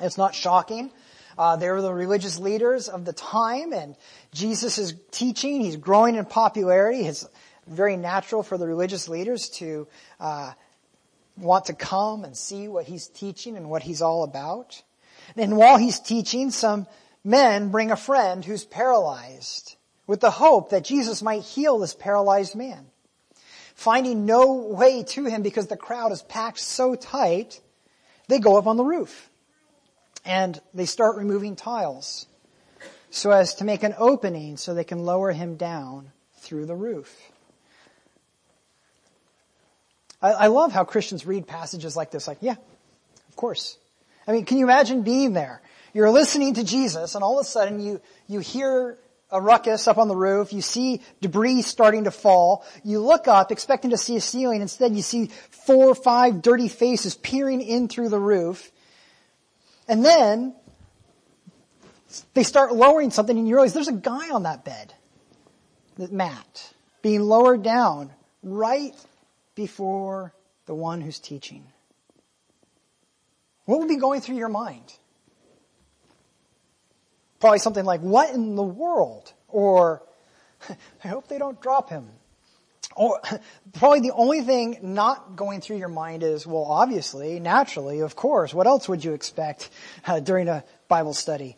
It's 0.00 0.16
not 0.16 0.34
shocking. 0.34 0.90
Uh, 1.36 1.56
they 1.56 1.68
were 1.70 1.82
the 1.82 1.92
religious 1.92 2.38
leaders 2.38 2.88
of 2.88 3.04
the 3.04 3.12
time, 3.12 3.72
and 3.72 3.96
Jesus 4.32 4.78
is 4.78 4.94
teaching. 5.10 5.60
He's 5.60 5.76
growing 5.76 6.14
in 6.14 6.24
popularity. 6.24 7.06
It's 7.06 7.26
very 7.66 7.96
natural 7.96 8.42
for 8.42 8.58
the 8.58 8.66
religious 8.66 9.08
leaders 9.08 9.48
to 9.50 9.88
uh, 10.20 10.52
want 11.36 11.66
to 11.66 11.74
come 11.74 12.24
and 12.24 12.36
see 12.36 12.68
what 12.68 12.84
he's 12.84 13.08
teaching 13.08 13.56
and 13.56 13.70
what 13.70 13.82
he's 13.82 14.02
all 14.02 14.24
about. 14.24 14.82
And 15.36 15.56
while 15.56 15.78
he's 15.78 15.98
teaching, 15.98 16.50
some 16.50 16.86
men 17.24 17.70
bring 17.70 17.90
a 17.90 17.96
friend 17.96 18.44
who's 18.44 18.64
paralyzed 18.64 19.76
with 20.12 20.20
the 20.20 20.30
hope 20.30 20.68
that 20.68 20.84
Jesus 20.84 21.22
might 21.22 21.40
heal 21.40 21.78
this 21.78 21.94
paralyzed 21.94 22.54
man. 22.54 22.84
Finding 23.74 24.26
no 24.26 24.56
way 24.56 25.04
to 25.04 25.24
him 25.24 25.40
because 25.40 25.68
the 25.68 25.76
crowd 25.78 26.12
is 26.12 26.20
packed 26.20 26.58
so 26.58 26.94
tight, 26.94 27.62
they 28.28 28.38
go 28.38 28.58
up 28.58 28.66
on 28.66 28.76
the 28.76 28.84
roof 28.84 29.30
and 30.22 30.60
they 30.74 30.84
start 30.84 31.16
removing 31.16 31.56
tiles 31.56 32.26
so 33.08 33.30
as 33.30 33.54
to 33.54 33.64
make 33.64 33.84
an 33.84 33.94
opening 33.96 34.58
so 34.58 34.74
they 34.74 34.84
can 34.84 34.98
lower 34.98 35.32
him 35.32 35.56
down 35.56 36.12
through 36.40 36.66
the 36.66 36.76
roof. 36.76 37.18
I, 40.20 40.32
I 40.32 40.46
love 40.48 40.72
how 40.72 40.84
Christians 40.84 41.24
read 41.24 41.46
passages 41.46 41.96
like 41.96 42.10
this, 42.10 42.28
like, 42.28 42.42
yeah, 42.42 42.56
of 43.30 43.36
course. 43.36 43.78
I 44.28 44.32
mean, 44.32 44.44
can 44.44 44.58
you 44.58 44.66
imagine 44.66 45.04
being 45.04 45.32
there? 45.32 45.62
You're 45.94 46.10
listening 46.10 46.52
to 46.56 46.64
Jesus 46.64 47.14
and 47.14 47.24
all 47.24 47.38
of 47.38 47.46
a 47.46 47.48
sudden 47.48 47.80
you, 47.80 48.02
you 48.28 48.40
hear 48.40 48.98
a 49.32 49.40
ruckus 49.40 49.88
up 49.88 49.98
on 49.98 50.08
the 50.08 50.14
roof. 50.14 50.52
You 50.52 50.60
see 50.60 51.00
debris 51.20 51.62
starting 51.62 52.04
to 52.04 52.10
fall. 52.10 52.64
You 52.84 53.00
look 53.00 53.26
up 53.26 53.50
expecting 53.50 53.90
to 53.90 53.96
see 53.96 54.16
a 54.16 54.20
ceiling. 54.20 54.60
Instead, 54.60 54.94
you 54.94 55.02
see 55.02 55.30
four 55.50 55.86
or 55.86 55.94
five 55.94 56.42
dirty 56.42 56.68
faces 56.68 57.16
peering 57.16 57.62
in 57.62 57.88
through 57.88 58.10
the 58.10 58.20
roof. 58.20 58.70
And 59.88 60.04
then 60.04 60.54
they 62.34 62.42
start 62.42 62.74
lowering 62.74 63.10
something 63.10 63.36
and 63.36 63.48
you 63.48 63.54
realize 63.54 63.72
there's 63.72 63.88
a 63.88 63.92
guy 63.92 64.30
on 64.30 64.42
that 64.42 64.64
bed, 64.64 64.94
that 65.96 66.12
mat, 66.12 66.72
being 67.00 67.22
lowered 67.22 67.62
down 67.62 68.12
right 68.42 68.94
before 69.54 70.34
the 70.66 70.74
one 70.74 71.00
who's 71.00 71.18
teaching. 71.18 71.66
What 73.64 73.78
would 73.78 73.88
be 73.88 73.96
going 73.96 74.20
through 74.20 74.36
your 74.36 74.48
mind? 74.48 74.92
Probably 77.42 77.58
something 77.58 77.84
like, 77.84 78.02
what 78.02 78.32
in 78.32 78.54
the 78.54 78.62
world? 78.62 79.32
Or, 79.48 80.00
I 81.02 81.08
hope 81.08 81.26
they 81.26 81.38
don't 81.38 81.60
drop 81.60 81.90
him. 81.90 82.08
or 82.94 83.20
probably 83.72 83.98
the 83.98 84.12
only 84.12 84.42
thing 84.42 84.78
not 84.80 85.34
going 85.34 85.60
through 85.60 85.78
your 85.78 85.88
mind 85.88 86.22
is, 86.22 86.46
well, 86.46 86.62
obviously, 86.62 87.40
naturally, 87.40 87.98
of 87.98 88.14
course, 88.14 88.54
what 88.54 88.68
else 88.68 88.88
would 88.88 89.04
you 89.04 89.14
expect 89.14 89.70
uh, 90.06 90.20
during 90.20 90.46
a 90.46 90.62
Bible 90.86 91.14
study? 91.14 91.56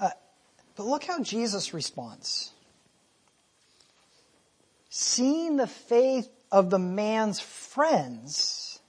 Uh, 0.00 0.10
but 0.74 0.86
look 0.86 1.04
how 1.04 1.22
Jesus 1.22 1.72
responds. 1.72 2.50
Seeing 4.88 5.58
the 5.58 5.68
faith 5.68 6.28
of 6.50 6.70
the 6.70 6.80
man's 6.80 7.38
friends, 7.38 8.80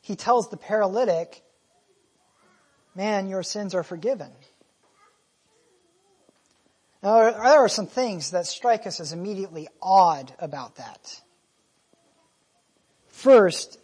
he 0.00 0.16
tells 0.16 0.50
the 0.50 0.56
paralytic, 0.56 1.44
man, 2.96 3.28
your 3.28 3.44
sins 3.44 3.72
are 3.76 3.84
forgiven. 3.84 4.32
Now, 7.02 7.30
there 7.30 7.40
are 7.40 7.68
some 7.68 7.86
things 7.86 8.32
that 8.32 8.46
strike 8.46 8.86
us 8.86 9.00
as 9.00 9.12
immediately 9.12 9.68
odd 9.80 10.34
about 10.38 10.76
that. 10.76 11.20
First, 13.08 13.78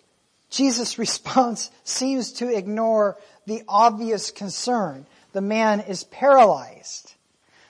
Jesus' 0.50 0.98
response 0.98 1.70
seems 1.84 2.32
to 2.34 2.54
ignore 2.54 3.18
the 3.46 3.62
obvious 3.68 4.30
concern. 4.30 5.06
The 5.32 5.40
man 5.40 5.80
is 5.80 6.04
paralyzed. 6.04 7.14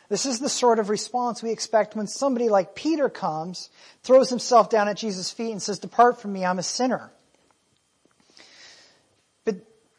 This 0.09 0.27
is 0.27 0.39
the 0.39 0.51
sort 0.51 0.79
of 0.79 0.91
response 0.91 1.43
we 1.43 1.51
expect 1.51 1.97
when 1.97 2.07
somebody 2.07 2.49
like 2.49 2.75
Peter 2.75 3.09
comes, 3.09 3.71
throws 4.03 4.29
himself 4.29 4.69
down 4.69 4.87
at 4.87 4.99
Jesus' 4.99 5.31
feet 5.31 5.51
and 5.51 5.63
says, 5.63 5.79
depart 5.79 6.21
from 6.21 6.33
me, 6.33 6.45
I'm 6.45 6.59
a 6.59 6.63
sinner. 6.63 7.11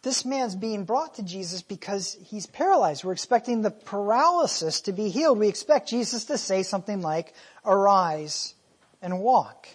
This 0.05 0.24
man's 0.24 0.53
being 0.53 0.83
brought 0.83 1.15
to 1.15 1.24
Jesus 1.24 1.63
because 1.63 2.15
he's 2.21 2.45
paralyzed. 2.45 3.03
We're 3.03 3.12
expecting 3.12 3.63
the 3.63 3.71
paralysis 3.71 4.81
to 4.81 4.91
be 4.91 5.09
healed. 5.09 5.39
We 5.39 5.47
expect 5.47 5.89
Jesus 5.89 6.25
to 6.25 6.38
say 6.38 6.62
something 6.62 7.01
like, 7.01 7.33
arise 7.65 8.53
and 9.01 9.19
walk. 9.19 9.67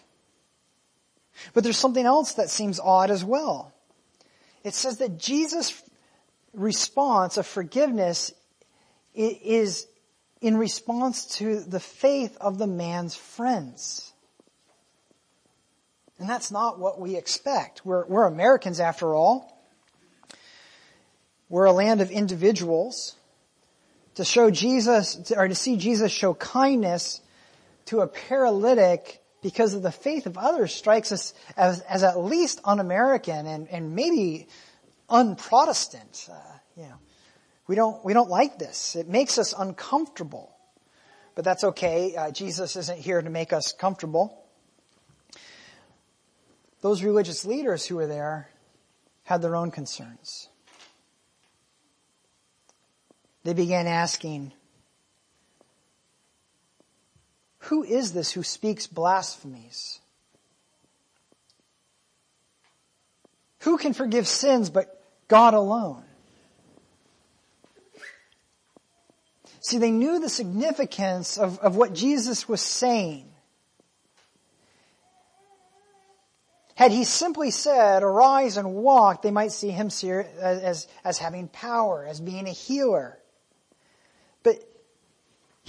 But 1.52 1.64
there's 1.64 1.76
something 1.76 2.06
else 2.06 2.34
that 2.34 2.48
seems 2.48 2.78
odd 2.78 3.10
as 3.10 3.24
well. 3.24 3.72
It 4.62 4.74
says 4.74 4.98
that 4.98 5.18
Jesus' 5.18 5.82
response 6.54 7.36
of 7.36 7.44
forgiveness 7.44 8.32
is 9.16 9.88
in 10.40 10.56
response 10.56 11.26
to 11.38 11.58
the 11.58 11.80
faith 11.80 12.36
of 12.40 12.56
the 12.56 12.68
man's 12.68 13.16
friends. 13.16 14.12
And 16.20 16.28
that's 16.28 16.52
not 16.52 16.78
what 16.78 17.00
we 17.00 17.16
expect. 17.16 17.84
We're, 17.84 18.06
we're 18.06 18.28
Americans 18.28 18.78
after 18.78 19.12
all. 19.12 19.56
We're 21.50 21.66
a 21.66 21.72
land 21.72 22.00
of 22.00 22.10
individuals. 22.10 23.16
To 24.14 24.24
show 24.24 24.50
Jesus, 24.50 25.30
or 25.36 25.46
to 25.46 25.54
see 25.54 25.76
Jesus 25.76 26.10
show 26.10 26.34
kindness 26.34 27.20
to 27.86 28.00
a 28.00 28.06
paralytic 28.06 29.22
because 29.42 29.74
of 29.74 29.82
the 29.82 29.92
faith 29.92 30.26
of 30.26 30.36
others 30.36 30.74
strikes 30.74 31.12
us 31.12 31.32
as, 31.56 31.80
as 31.82 32.02
at 32.02 32.18
least 32.18 32.60
un-American 32.64 33.46
and, 33.46 33.68
and 33.68 33.94
maybe 33.94 34.48
un-Protestant. 35.08 36.28
Uh, 36.30 36.34
you 36.76 36.82
know, 36.82 36.98
we 37.66 37.74
don't, 37.76 38.04
we 38.04 38.12
don't 38.12 38.28
like 38.28 38.58
this. 38.58 38.96
It 38.96 39.08
makes 39.08 39.38
us 39.38 39.54
uncomfortable. 39.56 40.54
But 41.34 41.44
that's 41.44 41.64
okay. 41.64 42.14
Uh, 42.16 42.30
Jesus 42.32 42.76
isn't 42.76 42.98
here 42.98 43.22
to 43.22 43.30
make 43.30 43.52
us 43.52 43.72
comfortable. 43.72 44.44
Those 46.82 47.02
religious 47.02 47.46
leaders 47.46 47.86
who 47.86 47.96
were 47.96 48.06
there 48.06 48.50
had 49.22 49.40
their 49.40 49.56
own 49.56 49.70
concerns. 49.70 50.49
They 53.44 53.54
began 53.54 53.86
asking, 53.86 54.52
Who 57.64 57.82
is 57.82 58.12
this 58.12 58.32
who 58.32 58.42
speaks 58.42 58.86
blasphemies? 58.86 60.00
Who 63.60 63.76
can 63.76 63.92
forgive 63.92 64.26
sins 64.26 64.70
but 64.70 65.02
God 65.28 65.54
alone? 65.54 66.04
See, 69.60 69.78
they 69.78 69.90
knew 69.90 70.18
the 70.18 70.30
significance 70.30 71.36
of, 71.36 71.58
of 71.58 71.76
what 71.76 71.92
Jesus 71.92 72.48
was 72.48 72.62
saying. 72.62 73.26
Had 76.74 76.92
he 76.92 77.04
simply 77.04 77.50
said, 77.50 78.02
arise 78.02 78.56
and 78.56 78.74
walk, 78.74 79.20
they 79.20 79.30
might 79.30 79.52
see 79.52 79.68
him 79.68 79.88
as, 79.88 80.26
as, 80.40 80.88
as 81.04 81.18
having 81.18 81.46
power, 81.48 82.06
as 82.08 82.20
being 82.20 82.48
a 82.48 82.52
healer. 82.52 83.19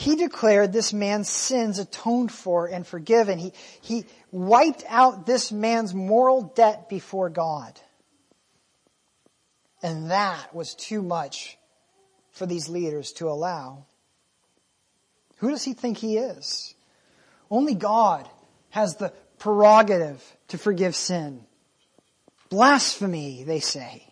He 0.01 0.15
declared 0.15 0.74
this 0.74 0.93
man's 0.93 1.29
sins 1.29 1.77
atoned 1.77 2.31
for 2.31 2.65
and 2.65 2.88
forgiven. 2.88 3.38
He, 3.38 3.53
he 3.81 4.05
wiped 4.31 4.84
out 4.89 5.27
this 5.27 5.51
man's 5.51 5.93
moral 5.93 6.41
debt 6.55 6.89
before 6.89 7.29
God. 7.29 7.79
And 9.84 10.10
that 10.10 10.55
was 10.55 10.74
too 10.74 11.03
much 11.03 11.55
for 12.31 12.48
these 12.48 12.67
leaders 12.67 13.12
to 13.17 13.29
allow. 13.29 13.86
Who 15.38 15.51
does 15.51 15.63
he 15.63 15.74
think 15.74 16.00
he 16.00 16.17
is? 16.17 16.74
Only 17.51 17.75
God 17.75 18.27
has 18.72 18.96
the 18.96 19.13
prerogative 19.38 20.24
to 20.48 20.58
forgive 20.58 20.96
sin. 20.96 21.46
Blasphemy, 22.50 23.43
they 23.43 23.60
say. 23.60 24.12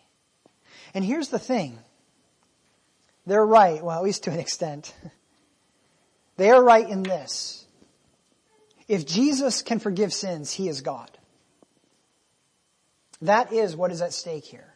And 0.94 1.04
here's 1.04 1.30
the 1.30 1.40
thing. 1.40 1.80
They're 3.26 3.44
right, 3.44 3.82
well, 3.82 3.98
at 3.98 4.04
least 4.04 4.22
to 4.22 4.30
an 4.30 4.38
extent. 4.38 4.94
They 6.40 6.48
are 6.48 6.64
right 6.64 6.88
in 6.88 7.02
this. 7.02 7.66
If 8.88 9.06
Jesus 9.06 9.60
can 9.60 9.78
forgive 9.78 10.10
sins, 10.10 10.50
He 10.50 10.70
is 10.70 10.80
God. 10.80 11.10
That 13.20 13.52
is 13.52 13.76
what 13.76 13.92
is 13.92 14.00
at 14.00 14.14
stake 14.14 14.46
here. 14.46 14.72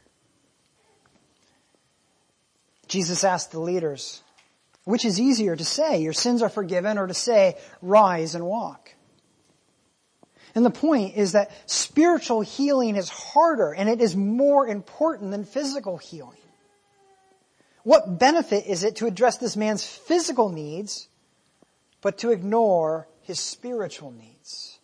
Jesus 2.86 3.24
asked 3.24 3.50
the 3.50 3.60
leaders, 3.60 4.22
which 4.84 5.06
is 5.06 5.18
easier 5.18 5.56
to 5.56 5.64
say, 5.64 6.02
your 6.02 6.12
sins 6.12 6.42
are 6.42 6.50
forgiven, 6.50 6.98
or 6.98 7.06
to 7.06 7.14
say, 7.14 7.56
rise 7.80 8.34
and 8.34 8.44
walk? 8.44 8.94
And 10.54 10.66
the 10.66 10.70
point 10.70 11.16
is 11.16 11.32
that 11.32 11.50
spiritual 11.64 12.42
healing 12.42 12.94
is 12.94 13.08
harder 13.08 13.72
and 13.72 13.88
it 13.88 14.02
is 14.02 14.14
more 14.14 14.68
important 14.68 15.30
than 15.30 15.44
physical 15.44 15.96
healing. 15.96 16.36
What 17.84 18.18
benefit 18.18 18.66
is 18.66 18.84
it 18.84 18.96
to 18.96 19.06
address 19.06 19.38
this 19.38 19.56
man's 19.56 19.82
physical 19.86 20.50
needs 20.50 21.08
but 22.04 22.18
to 22.18 22.30
ignore 22.30 23.08
his 23.22 23.40
spiritual 23.40 24.10
needs. 24.10 24.78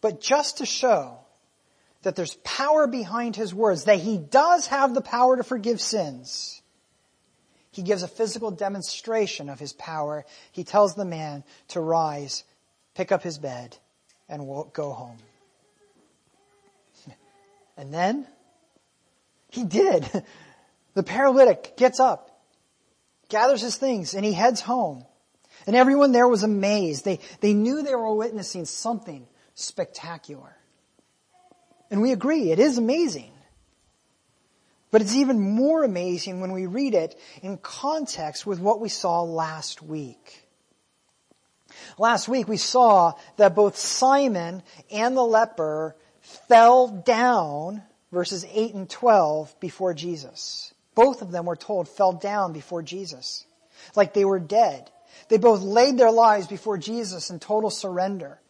But 0.00 0.20
just 0.20 0.58
to 0.58 0.66
show 0.66 1.18
that 2.02 2.14
there's 2.14 2.36
power 2.44 2.86
behind 2.86 3.34
his 3.34 3.52
words, 3.52 3.84
that 3.84 3.98
he 3.98 4.18
does 4.18 4.68
have 4.68 4.94
the 4.94 5.00
power 5.00 5.36
to 5.36 5.42
forgive 5.42 5.80
sins, 5.80 6.62
he 7.72 7.82
gives 7.82 8.04
a 8.04 8.08
physical 8.08 8.52
demonstration 8.52 9.48
of 9.48 9.58
his 9.58 9.72
power. 9.72 10.24
He 10.52 10.62
tells 10.62 10.94
the 10.94 11.04
man 11.04 11.42
to 11.68 11.80
rise, 11.80 12.44
pick 12.94 13.10
up 13.10 13.24
his 13.24 13.36
bed, 13.36 13.76
and 14.28 14.46
go 14.72 14.92
home. 14.92 15.18
And 17.76 17.92
then, 17.92 18.28
he 19.50 19.64
did. 19.64 20.08
The 20.92 21.04
paralytic 21.04 21.76
gets 21.76 22.00
up, 22.00 22.29
gathers 23.30 23.60
his 23.60 23.76
things, 23.76 24.14
and 24.14 24.24
he 24.24 24.32
heads 24.32 24.60
home. 24.60 25.04
And 25.66 25.76
everyone 25.76 26.12
there 26.12 26.28
was 26.28 26.42
amazed. 26.42 27.04
They, 27.04 27.20
they 27.40 27.54
knew 27.54 27.82
they 27.82 27.94
were 27.94 28.14
witnessing 28.14 28.64
something 28.64 29.26
spectacular. 29.54 30.56
And 31.90 32.00
we 32.00 32.12
agree, 32.12 32.50
it 32.50 32.58
is 32.58 32.78
amazing. 32.78 33.32
But 34.90 35.02
it's 35.02 35.14
even 35.14 35.40
more 35.40 35.84
amazing 35.84 36.40
when 36.40 36.52
we 36.52 36.66
read 36.66 36.94
it 36.94 37.18
in 37.42 37.58
context 37.58 38.46
with 38.46 38.58
what 38.58 38.80
we 38.80 38.88
saw 38.88 39.22
last 39.22 39.82
week. 39.82 40.48
Last 41.98 42.28
week 42.28 42.48
we 42.48 42.56
saw 42.56 43.14
that 43.36 43.54
both 43.54 43.76
Simon 43.76 44.62
and 44.90 45.16
the 45.16 45.22
leper 45.22 45.96
fell 46.20 46.88
down, 46.88 47.82
verses 48.10 48.44
8 48.50 48.74
and 48.74 48.90
12, 48.90 49.60
before 49.60 49.94
Jesus. 49.94 50.74
Both 50.94 51.22
of 51.22 51.30
them 51.30 51.46
were 51.46 51.56
told 51.56 51.88
fell 51.88 52.12
down 52.12 52.52
before 52.52 52.82
Jesus. 52.82 53.46
Like 53.94 54.14
they 54.14 54.24
were 54.24 54.40
dead. 54.40 54.90
They 55.28 55.38
both 55.38 55.62
laid 55.62 55.98
their 55.98 56.10
lives 56.10 56.46
before 56.46 56.78
Jesus 56.78 57.30
in 57.30 57.38
total 57.38 57.70
surrender. 57.70 58.40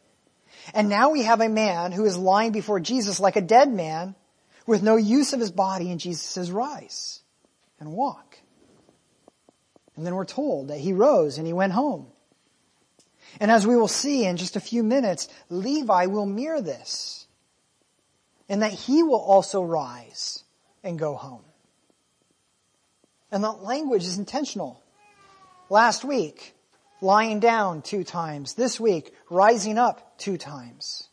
And 0.74 0.88
now 0.88 1.10
we 1.10 1.22
have 1.22 1.40
a 1.40 1.48
man 1.48 1.92
who 1.92 2.04
is 2.04 2.16
lying 2.16 2.52
before 2.52 2.80
Jesus 2.80 3.20
like 3.20 3.36
a 3.36 3.40
dead 3.40 3.72
man 3.72 4.14
with 4.66 4.82
no 4.82 4.96
use 4.96 5.32
of 5.32 5.40
his 5.40 5.50
body 5.50 5.90
and 5.90 6.00
Jesus 6.00 6.22
says, 6.22 6.50
rise 6.50 7.20
and 7.78 7.92
walk. 7.92 8.38
And 9.96 10.06
then 10.06 10.14
we're 10.14 10.24
told 10.24 10.68
that 10.68 10.78
he 10.78 10.92
rose 10.92 11.38
and 11.38 11.46
he 11.46 11.52
went 11.52 11.72
home. 11.72 12.06
And 13.38 13.50
as 13.50 13.66
we 13.66 13.76
will 13.76 13.88
see 13.88 14.24
in 14.24 14.36
just 14.36 14.56
a 14.56 14.60
few 14.60 14.82
minutes, 14.82 15.28
Levi 15.50 16.06
will 16.06 16.26
mirror 16.26 16.60
this. 16.60 17.26
And 18.48 18.62
that 18.62 18.72
he 18.72 19.02
will 19.02 19.20
also 19.20 19.62
rise 19.62 20.42
and 20.82 20.98
go 20.98 21.14
home. 21.14 21.44
And 23.32 23.44
that 23.44 23.62
language 23.62 24.04
is 24.04 24.18
intentional. 24.18 24.82
Last 25.68 26.04
week, 26.04 26.54
lying 27.00 27.40
down 27.40 27.82
two 27.82 28.04
times. 28.04 28.54
This 28.54 28.80
week, 28.80 29.14
rising 29.30 29.78
up 29.78 30.18
two 30.18 30.36
times. 30.36 31.08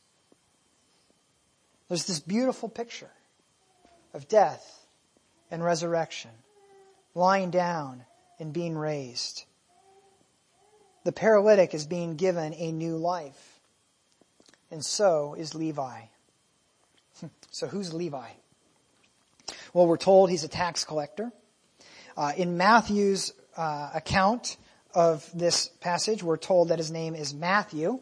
There's 1.87 2.05
this 2.05 2.19
beautiful 2.19 2.69
picture 2.69 3.11
of 4.13 4.27
death 4.27 4.85
and 5.49 5.63
resurrection, 5.63 6.31
lying 7.13 7.51
down 7.51 8.03
and 8.39 8.51
being 8.51 8.77
raised. 8.77 9.43
The 11.03 11.11
paralytic 11.11 11.73
is 11.73 11.85
being 11.85 12.15
given 12.15 12.53
a 12.53 12.71
new 12.71 12.97
life. 12.97 13.59
And 14.69 14.83
so 14.83 15.35
is 15.37 15.55
Levi. 15.55 16.01
so 17.51 17.67
who's 17.67 17.93
Levi? 17.93 18.29
Well, 19.73 19.87
we're 19.87 19.97
told 19.97 20.29
he's 20.29 20.43
a 20.43 20.49
tax 20.49 20.83
collector. 20.83 21.31
Uh, 22.17 22.33
in 22.35 22.57
Matthew's 22.57 23.31
uh, 23.55 23.91
account 23.93 24.57
of 24.95 25.29
this 25.33 25.67
passage, 25.67 26.23
we're 26.23 26.37
told 26.37 26.69
that 26.69 26.79
his 26.79 26.91
name 26.91 27.13
is 27.13 27.33
Matthew. 27.33 27.99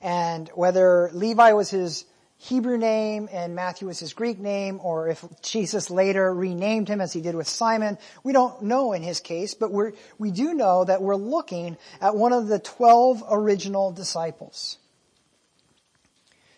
And 0.00 0.48
whether 0.54 1.10
Levi 1.12 1.52
was 1.52 1.70
his 1.70 2.06
Hebrew 2.38 2.78
name 2.78 3.28
and 3.30 3.54
Matthew 3.54 3.88
was 3.88 4.00
his 4.00 4.12
Greek 4.14 4.38
name, 4.38 4.80
or 4.82 5.08
if 5.08 5.24
Jesus 5.42 5.90
later 5.90 6.32
renamed 6.34 6.88
him 6.88 7.00
as 7.00 7.12
he 7.12 7.20
did 7.20 7.34
with 7.34 7.46
Simon, 7.46 7.98
we 8.22 8.32
don't 8.32 8.62
know 8.62 8.92
in 8.92 9.02
his 9.02 9.20
case, 9.20 9.54
but 9.54 9.70
we 9.70 9.92
we 10.18 10.30
do 10.30 10.52
know 10.54 10.84
that 10.84 11.00
we're 11.00 11.16
looking 11.16 11.76
at 12.00 12.16
one 12.16 12.32
of 12.32 12.48
the 12.48 12.58
twelve 12.58 13.22
original 13.30 13.92
disciples. 13.92 14.78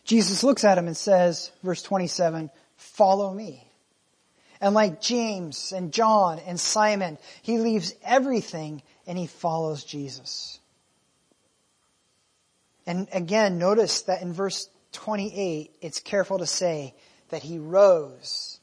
Jesus 0.07 0.45
looks 0.45 0.65
at 0.65 0.79
him 0.79 0.87
and 0.87 0.97
says, 0.97 1.51
verse 1.65 1.83
27, 1.83 2.49
follow 2.77 3.35
me. 3.35 3.66
And 4.61 4.75
like 4.75 5.01
James 5.01 5.73
and 5.73 5.93
John 5.93 6.39
and 6.47 6.59
Simon, 6.59 7.19
he 7.43 7.59
leaves 7.59 7.95
everything 8.05 8.83
and 9.07 9.19
he 9.19 9.27
follows 9.27 9.85
Jesus. 9.85 10.59
And 12.87 13.09
again, 13.13 13.59
notice 13.59 14.03
that 14.03 14.23
in 14.23 14.33
verse 14.33 14.69
28, 14.93 15.73
it's 15.81 16.01
careful 16.01 16.39
to 16.39 16.47
say 16.47 16.95
that 17.31 17.43
he 17.43 17.59
rose 17.59 18.61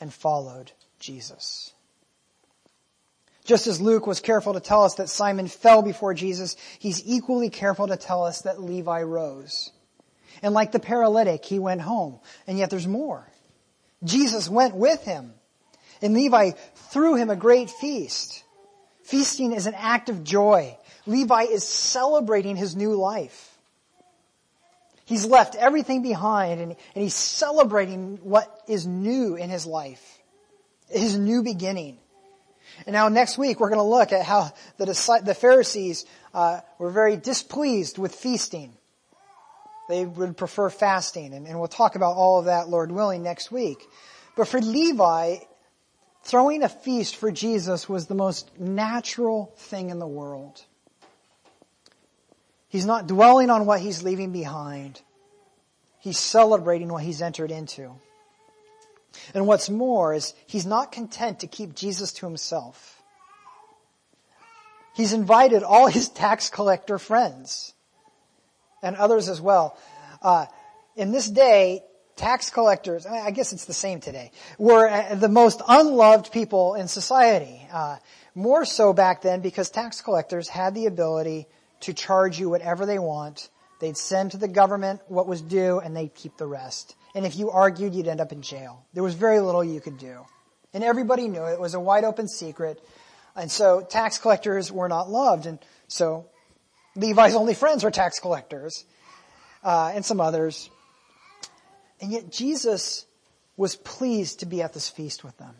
and 0.00 0.12
followed 0.12 0.72
Jesus. 0.98 1.72
Just 3.44 3.68
as 3.68 3.80
Luke 3.80 4.08
was 4.08 4.20
careful 4.20 4.54
to 4.54 4.60
tell 4.60 4.82
us 4.82 4.96
that 4.96 5.08
Simon 5.08 5.46
fell 5.46 5.80
before 5.80 6.14
Jesus, 6.14 6.56
he's 6.80 7.00
equally 7.06 7.48
careful 7.48 7.86
to 7.86 7.96
tell 7.96 8.24
us 8.24 8.42
that 8.42 8.60
Levi 8.60 9.02
rose. 9.02 9.70
And 10.42 10.52
like 10.52 10.72
the 10.72 10.80
paralytic, 10.80 11.44
he 11.44 11.60
went 11.60 11.80
home. 11.80 12.18
And 12.48 12.58
yet 12.58 12.70
there's 12.70 12.88
more. 12.88 13.26
Jesus 14.06 14.48
went 14.48 14.74
with 14.74 15.04
him. 15.04 15.32
And 16.02 16.14
Levi 16.14 16.52
threw 16.90 17.14
him 17.16 17.30
a 17.30 17.36
great 17.36 17.70
feast. 17.70 18.44
Feasting 19.04 19.52
is 19.52 19.66
an 19.66 19.74
act 19.74 20.08
of 20.08 20.24
joy. 20.24 20.76
Levi 21.06 21.42
is 21.42 21.66
celebrating 21.66 22.56
his 22.56 22.74
new 22.74 22.94
life. 22.94 23.56
He's 25.04 25.24
left 25.24 25.54
everything 25.54 26.02
behind 26.02 26.60
and, 26.60 26.72
and 26.72 27.02
he's 27.02 27.14
celebrating 27.14 28.18
what 28.22 28.52
is 28.66 28.86
new 28.86 29.36
in 29.36 29.50
his 29.50 29.64
life. 29.64 30.18
His 30.88 31.16
new 31.16 31.42
beginning. 31.44 31.98
And 32.86 32.94
now 32.94 33.08
next 33.08 33.38
week 33.38 33.60
we're 33.60 33.70
going 33.70 33.78
to 33.78 33.84
look 33.84 34.12
at 34.12 34.24
how 34.24 34.52
the, 34.78 34.86
the 35.24 35.34
Pharisees 35.34 36.04
uh, 36.34 36.60
were 36.78 36.90
very 36.90 37.16
displeased 37.16 37.98
with 37.98 38.14
feasting. 38.14 38.76
They 39.88 40.04
would 40.04 40.36
prefer 40.36 40.68
fasting, 40.68 41.32
and, 41.32 41.46
and 41.46 41.58
we'll 41.58 41.68
talk 41.68 41.94
about 41.94 42.16
all 42.16 42.40
of 42.40 42.46
that, 42.46 42.68
Lord 42.68 42.90
willing, 42.90 43.22
next 43.22 43.52
week. 43.52 43.78
But 44.36 44.48
for 44.48 44.60
Levi, 44.60 45.36
throwing 46.24 46.62
a 46.62 46.68
feast 46.68 47.16
for 47.16 47.30
Jesus 47.30 47.88
was 47.88 48.06
the 48.06 48.14
most 48.14 48.58
natural 48.58 49.52
thing 49.56 49.90
in 49.90 49.98
the 49.98 50.06
world. 50.06 50.64
He's 52.68 52.84
not 52.84 53.06
dwelling 53.06 53.48
on 53.48 53.64
what 53.64 53.80
he's 53.80 54.02
leaving 54.02 54.32
behind. 54.32 55.00
He's 56.00 56.18
celebrating 56.18 56.88
what 56.88 57.04
he's 57.04 57.22
entered 57.22 57.52
into. 57.52 57.92
And 59.34 59.46
what's 59.46 59.70
more 59.70 60.14
is 60.14 60.34
he's 60.46 60.66
not 60.66 60.92
content 60.92 61.40
to 61.40 61.46
keep 61.46 61.74
Jesus 61.74 62.12
to 62.14 62.26
himself. 62.26 63.00
He's 64.94 65.12
invited 65.12 65.62
all 65.62 65.86
his 65.86 66.08
tax 66.24 66.50
collector 66.50 66.98
friends 66.98 67.72
and 68.82 68.96
others 68.96 69.28
as 69.28 69.40
well. 69.40 69.78
Uh, 70.22 70.46
in 70.96 71.12
this 71.12 71.28
day, 71.28 71.82
tax 72.16 72.50
collectors, 72.50 73.06
I 73.06 73.30
guess 73.30 73.52
it's 73.52 73.66
the 73.66 73.74
same 73.74 74.00
today, 74.00 74.32
were 74.58 74.88
uh, 74.88 75.14
the 75.14 75.28
most 75.28 75.60
unloved 75.68 76.32
people 76.32 76.74
in 76.74 76.88
society. 76.88 77.66
Uh, 77.70 77.96
more 78.34 78.64
so 78.64 78.92
back 78.92 79.22
then 79.22 79.40
because 79.40 79.70
tax 79.70 80.00
collectors 80.00 80.48
had 80.48 80.74
the 80.74 80.86
ability 80.86 81.46
to 81.80 81.92
charge 81.92 82.38
you 82.38 82.48
whatever 82.48 82.86
they 82.86 82.98
want. 82.98 83.48
They'd 83.80 83.96
send 83.96 84.32
to 84.32 84.38
the 84.38 84.48
government 84.48 85.00
what 85.08 85.26
was 85.26 85.42
due 85.42 85.80
and 85.80 85.94
they'd 85.96 86.14
keep 86.14 86.36
the 86.36 86.46
rest. 86.46 86.96
And 87.14 87.26
if 87.26 87.36
you 87.36 87.50
argued, 87.50 87.94
you'd 87.94 88.08
end 88.08 88.20
up 88.20 88.32
in 88.32 88.42
jail. 88.42 88.84
There 88.94 89.02
was 89.02 89.14
very 89.14 89.40
little 89.40 89.64
you 89.64 89.80
could 89.80 89.98
do. 89.98 90.20
And 90.72 90.84
everybody 90.84 91.28
knew 91.28 91.44
it. 91.44 91.54
it 91.54 91.60
was 91.60 91.74
a 91.74 91.80
wide 91.80 92.04
open 92.04 92.28
secret. 92.28 92.82
And 93.34 93.50
so 93.50 93.82
tax 93.82 94.18
collectors 94.18 94.72
were 94.72 94.88
not 94.88 95.10
loved. 95.10 95.46
And 95.46 95.58
so 95.88 96.26
Levi's 96.96 97.34
only 97.34 97.54
friends 97.54 97.84
were 97.84 97.90
tax 97.90 98.18
collectors, 98.18 98.84
uh, 99.62 99.92
and 99.94 100.04
some 100.04 100.20
others. 100.20 100.70
And 102.00 102.10
yet 102.10 102.30
Jesus 102.30 103.06
was 103.56 103.76
pleased 103.76 104.40
to 104.40 104.46
be 104.46 104.62
at 104.62 104.72
this 104.72 104.88
feast 104.88 105.24
with 105.24 105.36
them. 105.38 105.54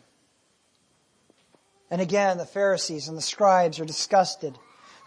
And 1.89 2.01
again, 2.01 2.37
the 2.37 2.45
Pharisees 2.45 3.07
and 3.07 3.17
the 3.17 3.21
scribes 3.21 3.79
are 3.79 3.85
disgusted 3.85 4.57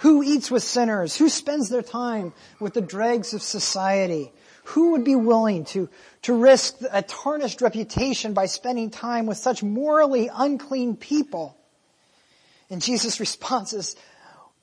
who 0.01 0.23
eats 0.23 0.51
with 0.51 0.63
sinners? 0.63 1.17
Who 1.17 1.29
spends 1.29 1.69
their 1.69 1.83
time 1.83 2.33
with 2.59 2.73
the 2.73 2.81
dregs 2.81 3.35
of 3.35 3.43
society? 3.43 4.33
Who 4.65 4.93
would 4.93 5.05
be 5.05 5.15
willing 5.15 5.67
to, 5.67 5.91
to 6.23 6.33
risk 6.33 6.77
a 6.91 7.03
tarnished 7.03 7.61
reputation 7.61 8.33
by 8.33 8.47
spending 8.47 8.89
time 8.89 9.27
with 9.27 9.37
such 9.37 9.63
morally 9.63 10.31
unclean 10.33 10.97
people? 10.97 11.55
And 12.71 12.81
Jesus' 12.81 13.21
response 13.21 13.75
is, 13.75 13.95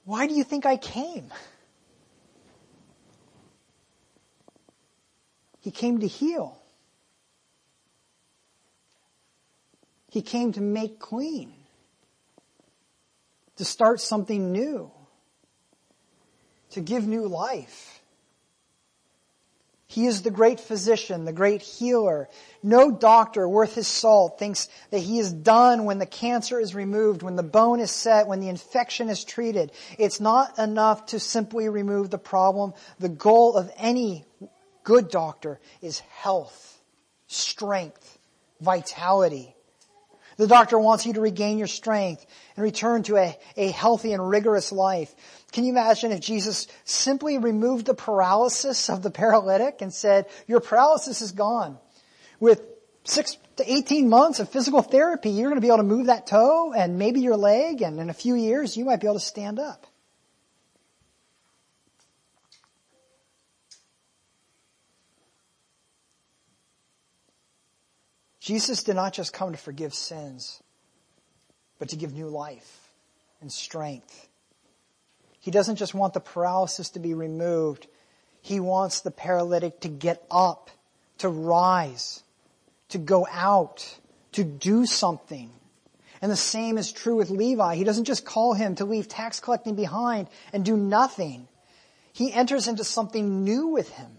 why 0.06 0.25
do 0.25 0.34
you 0.34 0.43
think 0.43 0.65
I 0.65 0.77
came? 0.77 1.32
He 5.67 5.71
came 5.71 5.99
to 5.99 6.08
heal. 6.08 6.58
He 10.10 10.21
came 10.21 10.53
to 10.53 10.62
make 10.62 10.97
clean. 10.97 11.51
To 13.58 13.65
start 13.65 13.99
something 13.99 14.53
new 14.53 14.89
to 16.69 16.80
give 16.80 17.06
new 17.06 17.27
life. 17.27 17.99
He 19.88 20.06
is 20.06 20.21
the 20.21 20.32
great 20.32 20.62
physician, 20.62 21.25
the 21.25 21.34
great 21.34 21.62
healer. 21.62 22.30
No 22.63 22.89
doctor 22.89 23.49
worth 23.49 23.75
his 23.75 23.89
salt 23.89 24.39
thinks 24.39 24.69
that 24.91 24.99
he 24.99 25.19
is 25.19 25.34
done 25.34 25.84
when 25.84 25.97
the 25.97 26.06
cancer 26.06 26.62
is 26.62 26.75
removed, 26.75 27.23
when 27.23 27.36
the 27.36 27.43
bone 27.43 27.82
is 27.82 27.91
set, 27.91 28.27
when 28.27 28.39
the 28.39 28.47
infection 28.47 29.10
is 29.10 29.25
treated. 29.25 29.73
It's 29.99 30.21
not 30.21 30.58
enough 30.58 31.08
to 31.08 31.19
simply 31.19 31.67
remove 31.67 32.10
the 32.10 32.17
problem. 32.17 32.73
The 32.99 33.10
goal 33.10 33.58
of 33.58 33.69
any 33.75 34.23
good 34.88 35.10
doctor 35.10 35.60
is 35.82 36.00
health, 36.00 36.82
strength, 37.28 38.17
vitality. 38.62 39.54
The 40.38 40.47
doctor 40.47 40.80
wants 40.80 41.06
you 41.06 41.12
to 41.15 41.19
regain 41.19 41.58
your 41.58 41.67
strength 41.67 42.26
and 42.56 42.63
return 42.63 43.04
to 43.04 43.17
a, 43.17 43.38
a 43.58 43.69
healthy 43.69 44.13
and 44.13 44.30
rigorous 44.30 44.71
life. 44.71 45.13
Can 45.52 45.65
you 45.65 45.71
imagine 45.71 46.13
if 46.13 46.21
Jesus 46.21 46.67
simply 46.86 47.38
removed 47.38 47.86
the 47.86 47.95
paralysis 47.95 48.89
of 48.89 49.04
the 49.04 49.12
paralytic 49.12 49.82
and 49.82 49.93
said, 49.93 50.28
your 50.47 50.62
paralysis 50.62 51.21
is 51.21 51.34
gone. 51.34 51.78
With 52.39 52.62
six 53.04 53.38
to 53.58 53.69
18 53.69 54.08
months 54.08 54.39
of 54.39 54.47
physical 54.47 54.82
therapy, 54.82 55.32
you're 55.32 55.50
going 55.50 55.60
to 55.60 55.62
be 55.62 55.67
able 55.67 55.78
to 55.80 55.84
move 55.84 56.06
that 56.06 56.28
toe 56.28 56.71
and 56.71 56.97
maybe 56.97 57.19
your 57.19 57.36
leg 57.36 57.82
and 57.82 58.00
in 58.00 58.10
a 58.10 58.13
few 58.13 58.36
years 58.36 58.78
you 58.78 58.86
might 58.86 59.02
be 59.02 59.08
able 59.08 59.19
to 59.19 59.26
stand 59.26 59.60
up. 59.60 59.86
Jesus 68.47 68.83
did 68.83 68.95
not 68.95 69.13
just 69.13 69.33
come 69.33 69.51
to 69.51 69.57
forgive 69.57 69.93
sins, 69.93 70.62
but 71.79 71.89
to 71.89 71.95
give 71.95 72.13
new 72.13 72.29
life 72.29 72.91
and 73.41 73.51
strength 73.51 74.27
he 75.47 75.51
doesn't 75.51 75.77
just 75.77 75.93
want 75.93 76.13
the 76.13 76.19
paralysis 76.19 76.89
to 76.89 76.99
be 76.99 77.13
removed. 77.13 77.88
He 78.41 78.60
wants 78.60 78.99
the 78.99 79.12
paralytic 79.12 79.79
to 79.79 79.88
get 79.88 80.21
up, 80.29 80.69
to 81.19 81.29
rise, 81.29 82.21
to 82.89 82.97
go 82.97 83.25
out, 83.31 83.97
to 84.33 84.43
do 84.43 84.86
something. 84.86 85.49
And 86.21 86.29
the 86.29 86.36
same 86.36 86.77
is 86.77 86.91
true 86.91 87.15
with 87.15 87.29
Levi. 87.29 87.75
He 87.75 87.86
doesn't 87.86 88.03
just 88.03 88.25
call 88.25 88.55
him 88.55 88.75
to 88.75 88.83
leave 88.83 89.07
tax 89.07 89.39
collecting 89.39 89.75
behind 89.75 90.27
and 90.51 90.65
do 90.65 90.75
nothing. 90.75 91.47
He 92.12 92.33
enters 92.33 92.67
into 92.67 92.83
something 92.83 93.45
new 93.45 93.67
with 93.67 93.88
him. 93.91 94.12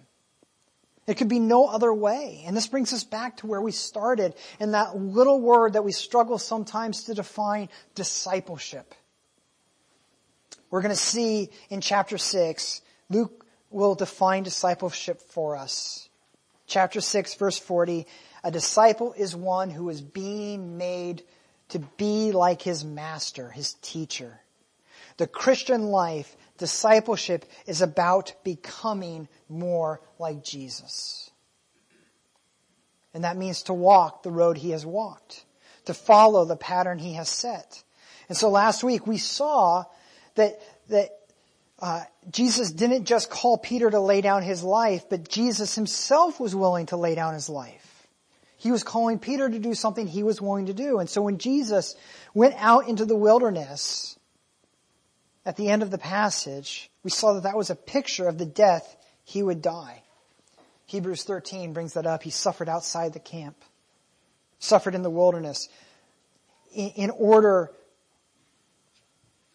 It 1.08 1.16
could 1.16 1.28
be 1.28 1.40
no 1.40 1.66
other 1.66 1.92
way. 1.92 2.44
And 2.46 2.54
this 2.54 2.66
brings 2.66 2.92
us 2.92 3.02
back 3.02 3.38
to 3.38 3.46
where 3.46 3.62
we 3.62 3.72
started 3.72 4.34
in 4.60 4.72
that 4.72 4.94
little 4.94 5.40
word 5.40 5.72
that 5.72 5.82
we 5.82 5.90
struggle 5.90 6.36
sometimes 6.36 7.04
to 7.04 7.14
define 7.14 7.70
discipleship. 7.94 8.94
we're 10.70 10.82
going 10.82 10.94
to 10.94 11.00
see 11.00 11.48
in 11.70 11.80
chapter 11.80 12.18
6, 12.18 12.82
Luke 13.08 13.46
will 13.70 13.94
define 13.94 14.42
discipleship 14.42 15.22
for 15.22 15.56
us. 15.56 16.10
Chapter 16.66 17.00
6 17.00 17.34
verse 17.36 17.58
40, 17.58 18.06
a 18.44 18.50
disciple 18.50 19.14
is 19.14 19.34
one 19.34 19.70
who 19.70 19.88
is 19.88 20.02
being 20.02 20.76
made 20.76 21.22
to 21.70 21.78
be 21.96 22.32
like 22.32 22.60
his 22.60 22.84
master, 22.84 23.48
his 23.48 23.74
teacher. 23.80 24.40
The 25.16 25.26
Christian 25.26 25.84
life, 25.84 26.36
discipleship, 26.58 27.44
is 27.66 27.80
about 27.80 28.34
becoming 28.44 29.28
more 29.48 30.00
like 30.18 30.44
Jesus. 30.44 31.30
And 33.14 33.24
that 33.24 33.36
means 33.36 33.62
to 33.64 33.74
walk 33.74 34.22
the 34.22 34.30
road 34.30 34.58
he 34.58 34.70
has 34.70 34.84
walked, 34.84 35.44
to 35.86 35.94
follow 35.94 36.44
the 36.44 36.56
pattern 36.56 36.98
he 36.98 37.14
has 37.14 37.28
set. 37.28 37.82
And 38.28 38.36
so 38.36 38.50
last 38.50 38.84
week 38.84 39.06
we 39.06 39.16
saw 39.16 39.84
that, 40.34 40.60
that 40.88 41.10
uh, 41.80 42.02
Jesus 42.30 42.72
didn't 42.72 43.04
just 43.04 43.30
call 43.30 43.56
Peter 43.56 43.90
to 43.90 44.00
lay 44.00 44.20
down 44.20 44.42
his 44.42 44.62
life, 44.62 45.08
but 45.08 45.28
Jesus 45.28 45.74
himself 45.74 46.38
was 46.38 46.54
willing 46.54 46.86
to 46.86 46.96
lay 46.96 47.14
down 47.14 47.34
his 47.34 47.48
life. 47.48 48.06
He 48.56 48.72
was 48.72 48.82
calling 48.82 49.20
Peter 49.20 49.48
to 49.48 49.58
do 49.58 49.72
something 49.72 50.06
he 50.06 50.24
was 50.24 50.42
willing 50.42 50.66
to 50.66 50.74
do. 50.74 50.98
And 50.98 51.08
so 51.08 51.22
when 51.22 51.38
Jesus 51.38 51.94
went 52.34 52.56
out 52.58 52.88
into 52.88 53.04
the 53.04 53.16
wilderness, 53.16 54.17
at 55.48 55.56
the 55.56 55.70
end 55.70 55.82
of 55.82 55.90
the 55.90 55.96
passage, 55.96 56.90
we 57.02 57.10
saw 57.10 57.32
that 57.32 57.44
that 57.44 57.56
was 57.56 57.70
a 57.70 57.74
picture 57.74 58.28
of 58.28 58.36
the 58.36 58.44
death 58.44 58.98
he 59.24 59.42
would 59.42 59.62
die. 59.62 60.02
Hebrews 60.84 61.24
13 61.24 61.72
brings 61.72 61.94
that 61.94 62.06
up. 62.06 62.22
He 62.22 62.28
suffered 62.28 62.68
outside 62.68 63.14
the 63.14 63.18
camp, 63.18 63.56
suffered 64.58 64.94
in 64.94 65.00
the 65.00 65.08
wilderness 65.08 65.70
in, 66.74 67.08
order 67.08 67.72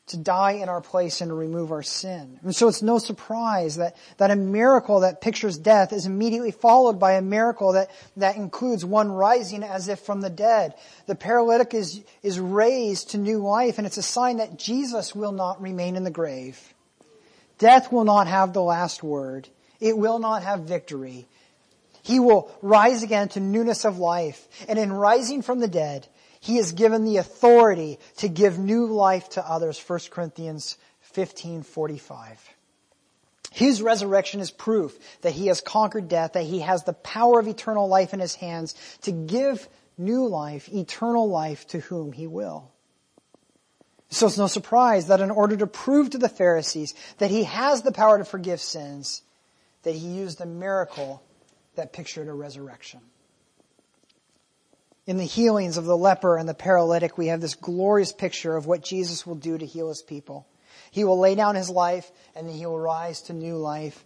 to 0.08 0.18
die 0.18 0.54
in 0.54 0.68
our 0.68 0.82
place 0.82 1.22
and 1.22 1.30
to 1.30 1.34
remove 1.34 1.72
our 1.72 1.84
sin. 1.84 2.38
And 2.44 2.54
so 2.54 2.68
it's 2.68 2.82
no 2.82 2.98
surprise 2.98 3.78
that, 3.78 3.96
that 4.18 4.32
a 4.32 4.36
miracle 4.36 5.00
that 5.02 5.22
pictures 5.22 5.58
death 5.58 5.94
is 5.94 6.06
immediately 6.06 6.52
followed 6.52 7.00
by 7.00 7.14
a 7.14 7.22
miracle 7.22 7.74
that, 7.74 7.90
that 8.18 8.36
includes 8.36 8.84
one 8.84 9.12
rising 9.12 9.64
as 9.64 9.88
if 9.88 10.00
from 10.00 10.20
the 10.20 10.30
dead. 10.30 10.74
The 11.08 11.16
paralytic 11.16 11.74
is, 11.74 12.04
is 12.22 12.38
raised 12.38 13.12
to 13.12 13.18
new 13.18 13.38
life 13.38 13.78
and 13.78 13.88
it's 13.88 13.98
a 13.98 14.04
sign 14.04 14.38
that 14.38 14.60
Jesus 14.60 15.16
will 15.16 15.32
not 15.32 15.62
remain 15.62 15.96
in 15.96 16.04
the 16.04 16.12
grave. 16.12 16.74
Death 17.58 17.92
will 17.92 18.04
not 18.04 18.28
have 18.28 18.52
the 18.52 18.62
last 18.62 19.04
word. 19.04 19.48
It 19.80 19.98
will 19.98 20.20
not 20.20 20.44
have 20.44 20.62
victory. 20.62 21.28
He 22.02 22.20
will 22.20 22.52
rise 22.62 23.04
again 23.04 23.30
to 23.30 23.40
newness 23.40 23.86
of 23.86 23.98
life. 23.98 24.48
And 24.68 24.78
in 24.78 24.92
rising 24.92 25.42
from 25.42 25.60
the 25.60 25.70
dead, 25.70 26.08
he 26.44 26.58
is 26.58 26.74
given 26.74 27.06
the 27.06 27.18
authority 27.18 28.00
to 28.18 28.28
give 28.28 28.60
new 28.60 28.88
life 28.88 29.30
to 29.30 29.50
others. 29.50 29.80
1 29.80 30.12
Corinthians 30.12 30.78
15:45. 31.16 32.38
His 33.50 33.82
resurrection 33.82 34.42
is 34.42 34.52
proof 34.52 35.00
that 35.22 35.32
he 35.32 35.48
has 35.48 35.62
conquered 35.62 36.10
death, 36.10 36.34
that 36.34 36.44
he 36.44 36.60
has 36.60 36.84
the 36.84 36.92
power 36.92 37.40
of 37.40 37.48
eternal 37.48 37.88
life 37.88 38.14
in 38.14 38.20
his 38.20 38.36
hands 38.36 38.76
to 39.04 39.14
give 39.14 39.70
new 39.98 40.28
life, 40.28 40.68
eternal 40.68 41.30
life 41.30 41.66
to 41.68 41.80
whom 41.80 42.12
he 42.12 42.28
will. 42.28 42.70
So 44.10 44.28
it's 44.28 44.38
no 44.38 44.48
surprise 44.48 45.08
that 45.08 45.22
in 45.22 45.32
order 45.32 45.56
to 45.56 45.66
prove 45.66 46.10
to 46.10 46.18
the 46.18 46.28
Pharisees 46.28 46.94
that 47.20 47.32
he 47.32 47.46
has 47.46 47.84
the 47.84 47.94
power 47.94 48.18
to 48.18 48.26
forgive 48.26 48.60
sins, 48.60 49.22
that 49.84 49.96
he 49.96 50.08
used 50.08 50.42
a 50.42 50.46
miracle 50.46 51.24
that 51.76 51.94
pictured 51.94 52.28
a 52.28 52.34
resurrection. 52.34 53.00
In 55.06 55.18
the 55.18 55.26
healings 55.26 55.78
of 55.78 55.84
the 55.84 55.98
leper 55.98 56.38
and 56.38 56.48
the 56.48 56.54
paralytic, 56.54 57.18
we 57.18 57.28
have 57.28 57.42
this 57.42 57.56
glorious 57.56 58.14
picture 58.14 58.56
of 58.56 58.66
what 58.66 58.84
Jesus 58.84 59.28
will 59.28 59.36
do 59.36 59.58
to 59.58 59.66
heal 59.66 59.90
his 59.90 60.02
people. 60.02 60.48
He 60.92 61.04
will 61.04 61.20
lay 61.20 61.36
down 61.36 61.56
his 61.56 61.70
life 61.70 62.10
and 62.36 62.48
then 62.48 62.56
he 62.56 62.66
will 62.66 62.80
rise 62.80 63.24
to 63.24 63.34
new 63.34 63.58
life. 63.58 64.06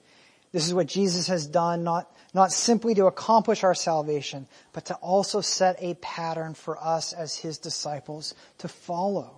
This 0.51 0.65
is 0.65 0.73
what 0.73 0.87
Jesus 0.87 1.27
has 1.27 1.45
done, 1.45 1.83
not, 1.83 2.09
not 2.33 2.51
simply 2.51 2.95
to 2.95 3.05
accomplish 3.05 3.63
our 3.63 3.75
salvation, 3.75 4.47
but 4.73 4.85
to 4.85 4.95
also 4.95 5.41
set 5.41 5.75
a 5.79 5.93
pattern 5.95 6.55
for 6.55 6.81
us 6.81 7.13
as 7.13 7.35
his 7.35 7.59
disciples 7.59 8.33
to 8.59 8.67
follow. 8.67 9.35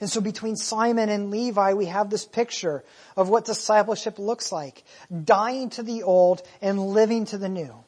And 0.00 0.10
so 0.10 0.20
between 0.20 0.56
Simon 0.56 1.08
and 1.08 1.30
Levi, 1.30 1.74
we 1.74 1.86
have 1.86 2.10
this 2.10 2.24
picture 2.24 2.84
of 3.16 3.28
what 3.28 3.44
discipleship 3.44 4.18
looks 4.18 4.50
like. 4.50 4.82
Dying 5.24 5.70
to 5.70 5.82
the 5.82 6.02
old 6.02 6.42
and 6.60 6.80
living 6.80 7.26
to 7.26 7.38
the 7.38 7.48
new. 7.48 7.84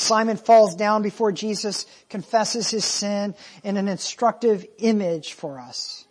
Simon 0.00 0.38
falls 0.38 0.74
down 0.76 1.02
before 1.02 1.30
Jesus, 1.30 1.84
confesses 2.08 2.70
his 2.70 2.84
sin 2.84 3.34
in 3.62 3.76
an 3.76 3.86
instructive 3.86 4.66
image 4.78 5.34
for 5.34 5.60
us. 5.60 6.06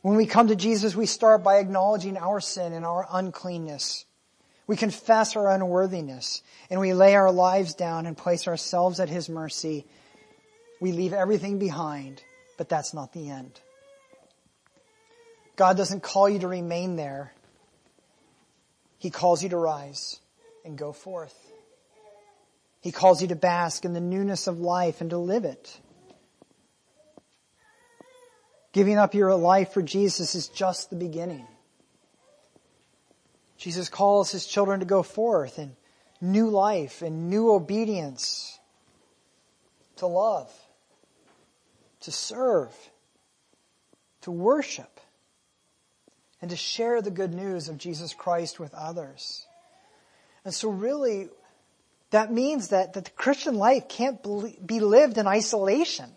When 0.00 0.16
we 0.16 0.26
come 0.26 0.48
to 0.48 0.56
Jesus, 0.56 0.96
we 0.96 1.06
start 1.06 1.44
by 1.44 1.56
acknowledging 1.56 2.16
our 2.16 2.40
sin 2.40 2.72
and 2.72 2.84
our 2.84 3.06
uncleanness. 3.12 4.06
We 4.66 4.76
confess 4.76 5.36
our 5.36 5.50
unworthiness 5.50 6.42
and 6.70 6.80
we 6.80 6.94
lay 6.94 7.14
our 7.14 7.30
lives 7.30 7.74
down 7.74 8.06
and 8.06 8.16
place 8.16 8.48
ourselves 8.48 8.98
at 8.98 9.10
His 9.10 9.28
mercy. 9.28 9.86
We 10.80 10.92
leave 10.92 11.12
everything 11.12 11.58
behind, 11.58 12.22
but 12.56 12.70
that's 12.70 12.94
not 12.94 13.12
the 13.12 13.28
end. 13.28 13.60
God 15.56 15.76
doesn't 15.76 16.02
call 16.02 16.30
you 16.30 16.38
to 16.40 16.48
remain 16.48 16.96
there. 16.96 17.32
He 18.98 19.10
calls 19.10 19.42
you 19.42 19.50
to 19.50 19.56
rise 19.58 20.18
and 20.64 20.78
go 20.78 20.92
forth. 20.92 21.43
He 22.84 22.92
calls 22.92 23.22
you 23.22 23.28
to 23.28 23.34
bask 23.34 23.86
in 23.86 23.94
the 23.94 24.00
newness 24.00 24.46
of 24.46 24.60
life 24.60 25.00
and 25.00 25.08
to 25.08 25.16
live 25.16 25.46
it. 25.46 25.80
Giving 28.74 28.98
up 28.98 29.14
your 29.14 29.34
life 29.34 29.72
for 29.72 29.80
Jesus 29.80 30.34
is 30.34 30.48
just 30.48 30.90
the 30.90 30.96
beginning. 30.96 31.46
Jesus 33.56 33.88
calls 33.88 34.30
his 34.30 34.44
children 34.44 34.80
to 34.80 34.86
go 34.86 35.02
forth 35.02 35.58
in 35.58 35.74
new 36.20 36.50
life 36.50 37.00
and 37.00 37.30
new 37.30 37.52
obedience, 37.52 38.58
to 39.96 40.06
love, 40.06 40.52
to 42.02 42.12
serve, 42.12 42.70
to 44.20 44.30
worship, 44.30 45.00
and 46.42 46.50
to 46.50 46.56
share 46.56 47.00
the 47.00 47.10
good 47.10 47.32
news 47.32 47.70
of 47.70 47.78
Jesus 47.78 48.12
Christ 48.12 48.60
with 48.60 48.74
others. 48.74 49.46
And 50.44 50.52
so 50.52 50.68
really, 50.68 51.30
that 52.14 52.30
means 52.30 52.68
that, 52.68 52.92
that 52.92 53.06
the 53.06 53.10
Christian 53.10 53.56
life 53.56 53.88
can't 53.88 54.22
be 54.64 54.78
lived 54.78 55.18
in 55.18 55.26
isolation. 55.26 56.08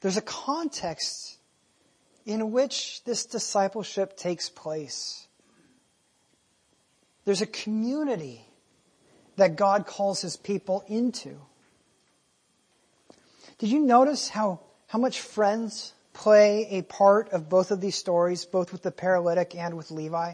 There's 0.00 0.16
a 0.16 0.22
context 0.22 1.36
in 2.24 2.50
which 2.50 3.04
this 3.04 3.26
discipleship 3.26 4.16
takes 4.16 4.48
place. 4.48 5.26
There's 7.26 7.42
a 7.42 7.46
community 7.46 8.40
that 9.36 9.56
God 9.56 9.86
calls 9.86 10.22
his 10.22 10.38
people 10.38 10.82
into. 10.88 11.36
Did 13.58 13.68
you 13.68 13.80
notice 13.80 14.30
how, 14.30 14.60
how 14.86 14.98
much 14.98 15.20
friends 15.20 15.92
play 16.16 16.66
a 16.70 16.82
part 16.82 17.30
of 17.30 17.48
both 17.50 17.70
of 17.70 17.80
these 17.80 17.94
stories, 17.94 18.46
both 18.46 18.72
with 18.72 18.82
the 18.82 18.90
paralytic 18.90 19.54
and 19.54 19.76
with 19.76 19.90
Levi. 19.90 20.32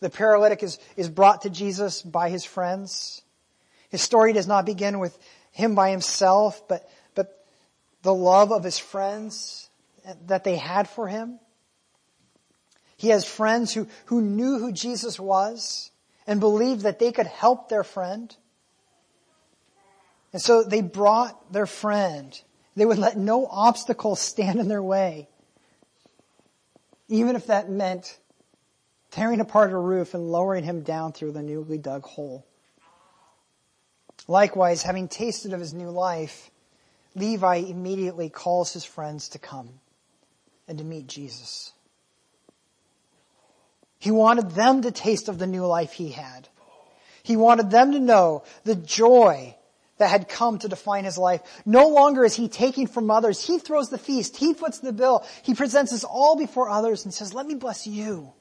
The 0.00 0.08
paralytic 0.08 0.62
is, 0.62 0.78
is 0.96 1.10
brought 1.10 1.42
to 1.42 1.50
Jesus 1.50 2.00
by 2.00 2.30
his 2.30 2.44
friends. 2.44 3.20
His 3.90 4.00
story 4.00 4.32
does 4.32 4.46
not 4.46 4.64
begin 4.64 4.98
with 4.98 5.16
him 5.52 5.74
by 5.74 5.90
himself, 5.90 6.66
but, 6.68 6.88
but 7.14 7.44
the 8.02 8.14
love 8.14 8.50
of 8.50 8.64
his 8.64 8.78
friends 8.78 9.68
that 10.26 10.42
they 10.42 10.56
had 10.56 10.88
for 10.88 11.06
him. 11.06 11.38
He 12.96 13.08
has 13.08 13.26
friends 13.26 13.74
who, 13.74 13.88
who 14.06 14.22
knew 14.22 14.58
who 14.58 14.72
Jesus 14.72 15.20
was 15.20 15.90
and 16.26 16.40
believed 16.40 16.82
that 16.82 16.98
they 16.98 17.12
could 17.12 17.26
help 17.26 17.68
their 17.68 17.84
friend. 17.84 18.34
And 20.32 20.40
so 20.40 20.62
they 20.62 20.80
brought 20.80 21.52
their 21.52 21.66
friend 21.66 22.40
they 22.80 22.86
would 22.86 22.98
let 22.98 23.18
no 23.18 23.46
obstacle 23.46 24.16
stand 24.16 24.58
in 24.58 24.66
their 24.66 24.82
way. 24.82 25.28
Even 27.08 27.36
if 27.36 27.48
that 27.48 27.68
meant 27.68 28.18
tearing 29.10 29.38
apart 29.38 29.70
a 29.70 29.76
roof 29.76 30.14
and 30.14 30.32
lowering 30.32 30.64
him 30.64 30.80
down 30.80 31.12
through 31.12 31.32
the 31.32 31.42
newly 31.42 31.76
dug 31.76 32.04
hole. 32.04 32.46
Likewise, 34.26 34.82
having 34.82 35.08
tasted 35.08 35.52
of 35.52 35.60
his 35.60 35.74
new 35.74 35.90
life, 35.90 36.50
Levi 37.14 37.56
immediately 37.56 38.30
calls 38.30 38.72
his 38.72 38.86
friends 38.86 39.28
to 39.28 39.38
come 39.38 39.68
and 40.66 40.78
to 40.78 40.84
meet 40.84 41.06
Jesus. 41.06 41.74
He 43.98 44.10
wanted 44.10 44.52
them 44.52 44.80
to 44.80 44.90
taste 44.90 45.28
of 45.28 45.38
the 45.38 45.46
new 45.46 45.66
life 45.66 45.92
he 45.92 46.12
had. 46.12 46.48
He 47.22 47.36
wanted 47.36 47.70
them 47.70 47.92
to 47.92 48.00
know 48.00 48.42
the 48.64 48.74
joy 48.74 49.54
that 50.00 50.08
had 50.08 50.28
come 50.30 50.58
to 50.58 50.68
define 50.68 51.04
his 51.04 51.18
life. 51.18 51.42
No 51.66 51.88
longer 51.88 52.24
is 52.24 52.34
he 52.34 52.48
taking 52.48 52.86
from 52.86 53.10
others. 53.10 53.46
He 53.46 53.58
throws 53.58 53.90
the 53.90 53.98
feast. 53.98 54.34
He 54.34 54.54
puts 54.54 54.78
the 54.78 54.94
bill. 54.94 55.26
He 55.42 55.54
presents 55.54 55.92
us 55.92 56.04
all 56.04 56.36
before 56.36 56.70
others 56.70 57.04
and 57.04 57.12
says, 57.12 57.34
let 57.34 57.46
me 57.46 57.54
bless 57.54 57.86
you 57.86 58.32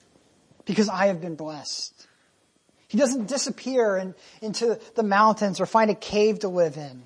because 0.64 0.88
I 0.88 1.08
have 1.08 1.20
been 1.20 1.36
blessed. 1.36 2.08
He 2.88 2.98
doesn't 2.98 3.28
disappear 3.28 3.98
in, 3.98 4.16
into 4.42 4.80
the 4.96 5.04
mountains 5.04 5.60
or 5.60 5.66
find 5.66 5.92
a 5.92 5.96
cave 5.96 6.40
to 6.40 6.48
live 6.48 6.78
in. 6.78 7.04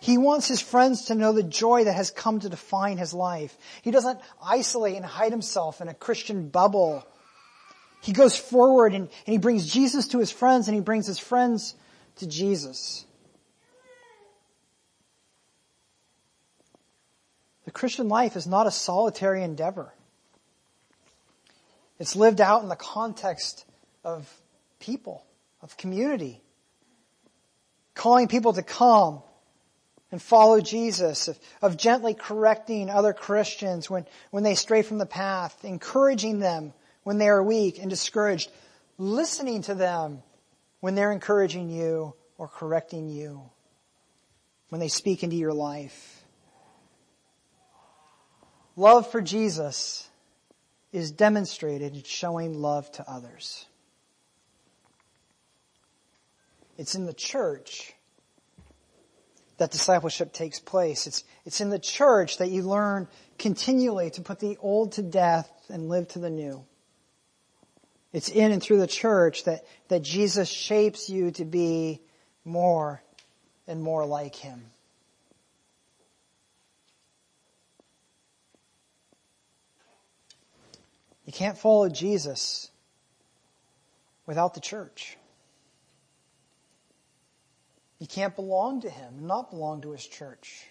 He 0.00 0.18
wants 0.18 0.48
his 0.48 0.60
friends 0.60 1.04
to 1.04 1.14
know 1.14 1.32
the 1.32 1.44
joy 1.44 1.84
that 1.84 1.94
has 1.94 2.10
come 2.10 2.40
to 2.40 2.48
define 2.48 2.98
his 2.98 3.14
life. 3.14 3.56
He 3.82 3.92
doesn't 3.92 4.18
isolate 4.44 4.96
and 4.96 5.06
hide 5.06 5.30
himself 5.30 5.80
in 5.80 5.86
a 5.86 5.94
Christian 5.94 6.48
bubble. 6.48 7.06
He 8.02 8.12
goes 8.12 8.36
forward 8.36 8.92
and, 8.92 9.04
and 9.04 9.32
he 9.32 9.38
brings 9.38 9.72
Jesus 9.72 10.08
to 10.08 10.18
his 10.18 10.32
friends 10.32 10.66
and 10.66 10.74
he 10.74 10.80
brings 10.80 11.06
his 11.06 11.20
friends 11.20 11.76
to 12.16 12.26
Jesus. 12.26 13.06
The 17.72 17.78
Christian 17.78 18.08
life 18.08 18.36
is 18.36 18.46
not 18.46 18.66
a 18.66 18.70
solitary 18.70 19.42
endeavor. 19.42 19.94
It's 21.98 22.14
lived 22.14 22.42
out 22.42 22.62
in 22.62 22.68
the 22.68 22.76
context 22.76 23.64
of 24.04 24.30
people, 24.78 25.24
of 25.62 25.78
community. 25.78 26.42
Calling 27.94 28.28
people 28.28 28.52
to 28.52 28.62
come 28.62 29.22
and 30.10 30.20
follow 30.20 30.60
Jesus, 30.60 31.28
of, 31.28 31.38
of, 31.62 31.78
gently 31.78 32.12
correcting 32.12 32.90
other 32.90 33.14
Christians 33.14 33.88
when, 33.88 34.04
when 34.30 34.42
they 34.42 34.54
stray 34.54 34.82
from 34.82 34.98
the 34.98 35.06
path, 35.06 35.64
encouraging 35.64 36.40
them 36.40 36.74
when 37.04 37.16
they 37.16 37.28
are 37.28 37.42
weak 37.42 37.78
and 37.78 37.88
discouraged, 37.88 38.50
listening 38.98 39.62
to 39.62 39.74
them 39.74 40.22
when 40.80 40.94
they're 40.94 41.12
encouraging 41.12 41.70
you 41.70 42.12
or 42.36 42.48
correcting 42.48 43.08
you, 43.08 43.40
when 44.68 44.78
they 44.78 44.88
speak 44.88 45.22
into 45.22 45.36
your 45.36 45.54
life. 45.54 46.21
Love 48.76 49.10
for 49.10 49.20
Jesus 49.20 50.08
is 50.92 51.10
demonstrated 51.10 51.94
in 51.94 52.02
showing 52.02 52.60
love 52.60 52.90
to 52.92 53.10
others. 53.10 53.66
It's 56.78 56.94
in 56.94 57.06
the 57.06 57.12
church 57.12 57.92
that 59.58 59.70
discipleship 59.70 60.32
takes 60.32 60.58
place. 60.58 61.06
It's, 61.06 61.24
it's 61.44 61.60
in 61.60 61.70
the 61.70 61.78
church 61.78 62.38
that 62.38 62.50
you 62.50 62.62
learn 62.62 63.08
continually 63.38 64.10
to 64.10 64.22
put 64.22 64.40
the 64.40 64.56
old 64.60 64.92
to 64.92 65.02
death 65.02 65.50
and 65.68 65.88
live 65.88 66.08
to 66.08 66.18
the 66.18 66.30
new. 66.30 66.64
It's 68.12 68.28
in 68.28 68.52
and 68.52 68.62
through 68.62 68.80
the 68.80 68.86
church 68.86 69.44
that, 69.44 69.64
that 69.88 70.02
Jesus 70.02 70.48
shapes 70.48 71.08
you 71.08 71.30
to 71.32 71.44
be 71.44 72.00
more 72.44 73.02
and 73.66 73.82
more 73.82 74.04
like 74.04 74.34
Him. 74.34 74.64
You 81.32 81.38
can't 81.38 81.56
follow 81.56 81.88
Jesus 81.88 82.70
without 84.26 84.52
the 84.52 84.60
church. 84.60 85.16
You 87.98 88.06
can't 88.06 88.36
belong 88.36 88.82
to 88.82 88.90
Him 88.90 89.14
and 89.16 89.26
not 89.26 89.48
belong 89.48 89.80
to 89.80 89.92
His 89.92 90.06
church. 90.06 90.66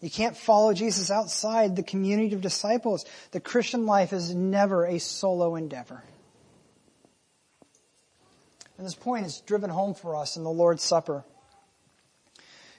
You 0.00 0.08
can't 0.08 0.34
follow 0.34 0.72
Jesus 0.72 1.10
outside 1.10 1.76
the 1.76 1.82
community 1.82 2.34
of 2.34 2.40
disciples. 2.40 3.04
The 3.32 3.40
Christian 3.40 3.84
life 3.84 4.14
is 4.14 4.34
never 4.34 4.86
a 4.86 4.98
solo 4.98 5.54
endeavor. 5.56 6.02
And 8.78 8.86
this 8.86 8.94
point 8.94 9.26
is 9.26 9.42
driven 9.42 9.68
home 9.68 9.92
for 9.92 10.16
us 10.16 10.38
in 10.38 10.42
the 10.42 10.48
Lord's 10.48 10.82
Supper. 10.82 11.22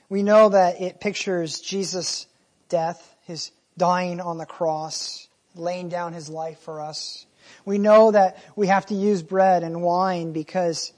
We 0.08 0.24
know 0.24 0.48
that 0.48 0.80
it 0.80 0.98
pictures 0.98 1.60
Jesus' 1.60 2.26
death, 2.68 3.14
his 3.22 3.52
dying 3.78 4.20
on 4.20 4.38
the 4.38 4.46
cross, 4.46 5.28
laying 5.54 5.88
down 5.88 6.12
his 6.12 6.28
life 6.28 6.58
for 6.60 6.80
us. 6.80 7.26
We 7.64 7.78
know 7.78 8.10
that 8.10 8.42
we 8.56 8.66
have 8.68 8.86
to 8.86 8.94
use 8.94 9.22
bread 9.22 9.62
and 9.62 9.82
wine 9.82 10.32
because 10.32 10.92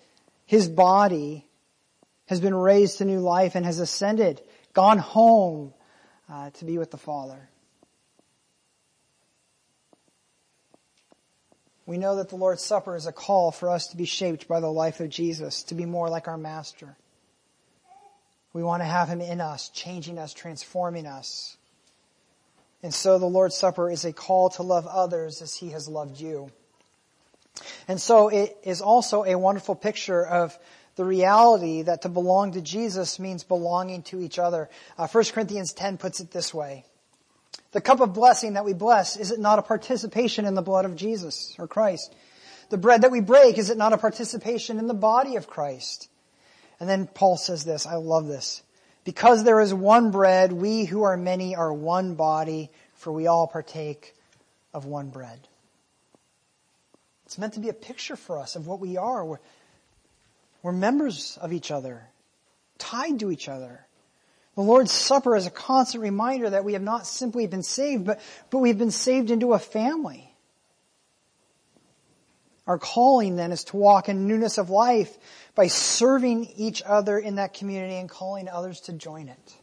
his 0.47 0.69
body 0.69 1.47
has 2.27 2.41
been 2.41 2.55
raised 2.55 2.99
to 2.99 3.05
new 3.05 3.21
life 3.21 3.55
and 3.55 3.65
has 3.65 3.79
ascended, 3.79 4.41
gone 4.73 4.99
home 4.99 5.73
uh, 6.31 6.51
to 6.51 6.65
be 6.65 6.79
with 6.79 6.91
the 6.91 6.97
Father. 6.97 7.49
We 11.87 11.99
know 11.99 12.17
that 12.17 12.31
the 12.31 12.37
Lord's 12.37 12.65
Supper 12.65 12.97
is 12.97 13.07
a 13.07 13.13
call 13.13 13.53
for 13.53 13.71
us 13.71 13.89
to 13.89 13.97
be 13.97 14.07
shaped 14.07 14.49
by 14.49 14.59
the 14.59 14.71
life 14.71 14.99
of 14.99 15.09
Jesus, 15.09 15.63
to 15.65 15.77
be 15.77 15.87
more 15.87 16.09
like 16.11 16.27
our 16.27 16.37
Master. 16.37 16.97
We 18.53 18.65
want 18.65 18.81
to 18.81 18.87
have 18.87 19.09
Him 19.09 19.21
in 19.21 19.41
us, 19.41 19.69
changing 19.69 20.19
us, 20.19 20.35
transforming 20.35 21.07
us. 21.07 21.57
And 22.87 22.95
so 22.95 23.19
the 23.19 23.27
Lord's 23.27 23.57
Supper 23.57 23.91
is 23.91 24.05
a 24.05 24.13
call 24.13 24.49
to 24.51 24.63
love 24.63 24.87
others 24.87 25.43
as 25.43 25.57
He 25.57 25.71
has 25.71 25.89
loved 25.89 26.21
you. 26.21 26.53
And 27.89 28.01
so 28.01 28.29
it 28.29 28.57
is 28.63 28.81
also 28.81 29.25
a 29.25 29.37
wonderful 29.37 29.75
picture 29.75 30.25
of 30.25 30.57
the 30.95 31.05
reality 31.05 31.83
that 31.83 32.03
to 32.03 32.09
belong 32.09 32.53
to 32.53 32.61
Jesus 32.61 33.19
means 33.19 33.43
belonging 33.43 34.05
to 34.05 34.21
each 34.21 34.39
other. 34.39 34.71
Uh, 34.97 35.09
1 35.09 35.25
Corinthians 35.33 35.73
10 35.73 35.99
puts 35.99 36.21
it 36.21 36.31
this 36.31 36.55
way. 36.55 36.85
The 37.73 37.81
cup 37.81 37.99
of 37.99 38.15
blessing 38.15 38.53
that 38.53 38.65
we 38.65 38.73
bless, 38.73 39.17
is 39.17 39.33
it 39.33 39.41
not 39.41 39.59
a 39.59 39.63
participation 39.63 40.45
in 40.45 40.55
the 40.55 40.63
blood 40.63 40.85
of 40.85 40.95
Jesus 40.95 41.57
or 41.59 41.67
Christ? 41.67 42.15
The 42.71 42.79
bread 42.79 43.01
that 43.01 43.11
we 43.11 43.21
break, 43.21 43.59
is 43.59 43.69
it 43.69 43.79
not 43.79 43.95
a 43.95 43.99
participation 43.99 44.79
in 44.79 44.87
the 44.87 44.95
body 44.95 45.35
of 45.35 45.49
Christ? 45.49 46.09
And 46.79 46.89
then 46.89 47.09
Paul 47.09 47.37
says 47.37 47.65
this, 47.65 47.85
I 47.85 47.97
love 47.97 48.29
this. 48.29 48.63
Because 49.07 49.45
there 49.45 49.61
is 49.61 49.73
one 49.73 50.11
bread, 50.11 50.53
we 50.53 50.85
who 50.85 51.05
are 51.05 51.17
many 51.17 51.55
are 51.55 51.73
one 51.73 52.17
body, 52.17 52.71
for 52.95 53.13
we 53.13 53.29
all 53.29 53.47
partake 53.47 54.17
of 54.75 54.85
one 54.85 55.11
bread. 55.11 55.39
It's 57.25 57.39
meant 57.39 57.55
to 57.55 57.61
be 57.61 57.69
a 57.69 57.73
picture 57.73 58.17
for 58.17 58.37
us 58.37 58.57
of 58.57 58.67
what 58.67 58.81
we 58.81 58.97
are. 58.97 59.25
We're, 59.25 59.39
we're 60.61 60.73
members 60.73 61.39
of 61.41 61.53
each 61.53 61.71
other, 61.71 62.03
tied 62.79 63.21
to 63.21 63.31
each 63.31 63.49
other. 63.49 63.87
The 64.57 64.63
Lord's 64.63 64.91
Supper 64.91 65.37
is 65.37 65.47
a 65.47 65.51
constant 65.51 66.03
reminder 66.03 66.51
that 66.51 66.65
we 66.65 66.73
have 66.73 66.83
not 66.83 67.07
simply 67.07 67.47
been 67.47 67.63
saved, 67.63 68.07
but, 68.07 68.21
but 68.51 68.59
we've 68.59 68.77
been 68.77 68.91
saved 68.91 69.31
into 69.31 69.53
a 69.53 69.61
family. 69.61 70.26
Our 72.67 72.79
calling 72.79 73.37
then 73.37 73.53
is 73.53 73.65
to 73.65 73.77
walk 73.77 74.09
in 74.09 74.27
newness 74.27 74.59
of 74.59 74.71
life 74.71 75.17
by 75.55 75.69
serving 75.69 76.47
each 76.57 76.83
other 76.85 77.19
in 77.19 77.37
that 77.37 77.55
community 77.55 77.95
and 77.95 78.09
calling 78.09 78.49
others 78.49 78.81
to 78.83 78.93
join 78.93 79.29
it. 79.29 79.55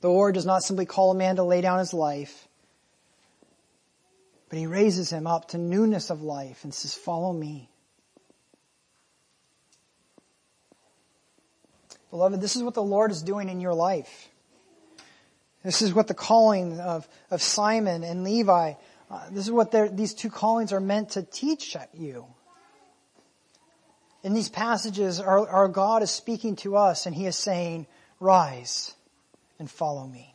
The 0.00 0.08
Lord 0.08 0.34
does 0.34 0.46
not 0.46 0.62
simply 0.62 0.86
call 0.86 1.10
a 1.10 1.16
man 1.16 1.36
to 1.36 1.42
lay 1.42 1.60
down 1.60 1.78
his 1.78 1.94
life, 1.94 2.48
but 4.48 4.58
he 4.58 4.66
raises 4.66 5.10
him 5.10 5.26
up 5.26 5.48
to 5.48 5.58
newness 5.58 6.10
of 6.10 6.22
life 6.22 6.64
and 6.64 6.72
says, 6.72 6.94
follow 6.94 7.32
me. 7.32 7.68
Beloved, 12.10 12.40
this 12.40 12.56
is 12.56 12.62
what 12.62 12.74
the 12.74 12.82
Lord 12.82 13.10
is 13.10 13.22
doing 13.22 13.48
in 13.48 13.60
your 13.60 13.74
life. 13.74 14.28
This 15.64 15.80
is 15.80 15.94
what 15.94 16.08
the 16.08 16.14
calling 16.14 16.78
of, 16.78 17.08
of 17.30 17.40
Simon 17.40 18.04
and 18.04 18.24
Levi, 18.24 18.74
uh, 19.12 19.28
this 19.30 19.44
is 19.44 19.50
what 19.50 19.70
these 19.94 20.14
two 20.14 20.30
callings 20.30 20.72
are 20.72 20.80
meant 20.80 21.10
to 21.10 21.22
teach 21.22 21.76
you. 21.92 22.26
In 24.22 24.32
these 24.32 24.48
passages, 24.48 25.20
our, 25.20 25.46
our 25.46 25.68
God 25.68 26.02
is 26.02 26.10
speaking 26.10 26.56
to 26.56 26.76
us 26.76 27.04
and 27.04 27.14
He 27.14 27.26
is 27.26 27.36
saying, 27.36 27.86
rise 28.20 28.94
and 29.58 29.70
follow 29.70 30.06
me. 30.06 30.34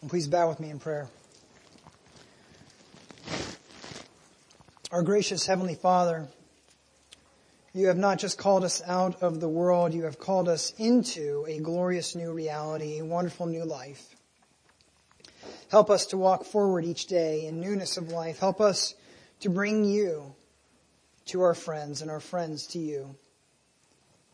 And 0.00 0.10
please 0.10 0.26
bow 0.26 0.48
with 0.48 0.58
me 0.58 0.70
in 0.70 0.80
prayer. 0.80 1.06
Our 4.90 5.02
gracious 5.02 5.46
Heavenly 5.46 5.76
Father, 5.76 6.26
you 7.72 7.86
have 7.88 7.96
not 7.96 8.18
just 8.18 8.38
called 8.38 8.64
us 8.64 8.82
out 8.86 9.22
of 9.22 9.40
the 9.40 9.48
world, 9.48 9.94
you 9.94 10.04
have 10.04 10.18
called 10.18 10.48
us 10.48 10.72
into 10.78 11.44
a 11.48 11.60
glorious 11.60 12.16
new 12.16 12.32
reality, 12.32 12.98
a 12.98 13.04
wonderful 13.04 13.46
new 13.46 13.64
life. 13.64 14.13
Help 15.70 15.90
us 15.90 16.06
to 16.06 16.16
walk 16.16 16.44
forward 16.44 16.84
each 16.84 17.06
day 17.06 17.46
in 17.46 17.60
newness 17.60 17.96
of 17.96 18.10
life. 18.10 18.38
Help 18.38 18.60
us 18.60 18.94
to 19.40 19.48
bring 19.48 19.84
you 19.84 20.34
to 21.26 21.42
our 21.42 21.54
friends 21.54 22.02
and 22.02 22.10
our 22.10 22.20
friends 22.20 22.66
to 22.68 22.78
you. 22.78 23.16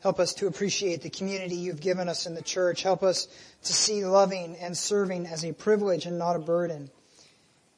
Help 0.02 0.18
us 0.18 0.34
to 0.34 0.46
appreciate 0.46 1.02
the 1.02 1.10
community 1.10 1.56
you've 1.56 1.80
given 1.80 2.08
us 2.08 2.26
in 2.26 2.34
the 2.34 2.42
church. 2.42 2.82
Help 2.82 3.02
us 3.02 3.28
to 3.64 3.72
see 3.72 4.04
loving 4.04 4.56
and 4.56 4.76
serving 4.76 5.26
as 5.26 5.44
a 5.44 5.52
privilege 5.52 6.06
and 6.06 6.18
not 6.18 6.36
a 6.36 6.40
burden. 6.40 6.90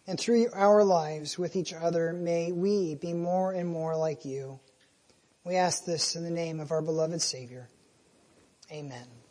And 0.06 0.18
through 0.18 0.48
our 0.52 0.84
lives 0.84 1.38
with 1.38 1.56
each 1.56 1.72
other, 1.72 2.12
may 2.12 2.52
we 2.52 2.94
be 2.94 3.12
more 3.12 3.52
and 3.52 3.68
more 3.68 3.96
like 3.96 4.24
you. 4.24 4.60
We 5.44 5.56
ask 5.56 5.84
this 5.84 6.14
in 6.14 6.22
the 6.22 6.30
name 6.30 6.60
of 6.60 6.70
our 6.70 6.82
beloved 6.82 7.20
Savior. 7.20 7.68
Amen. 8.70 9.21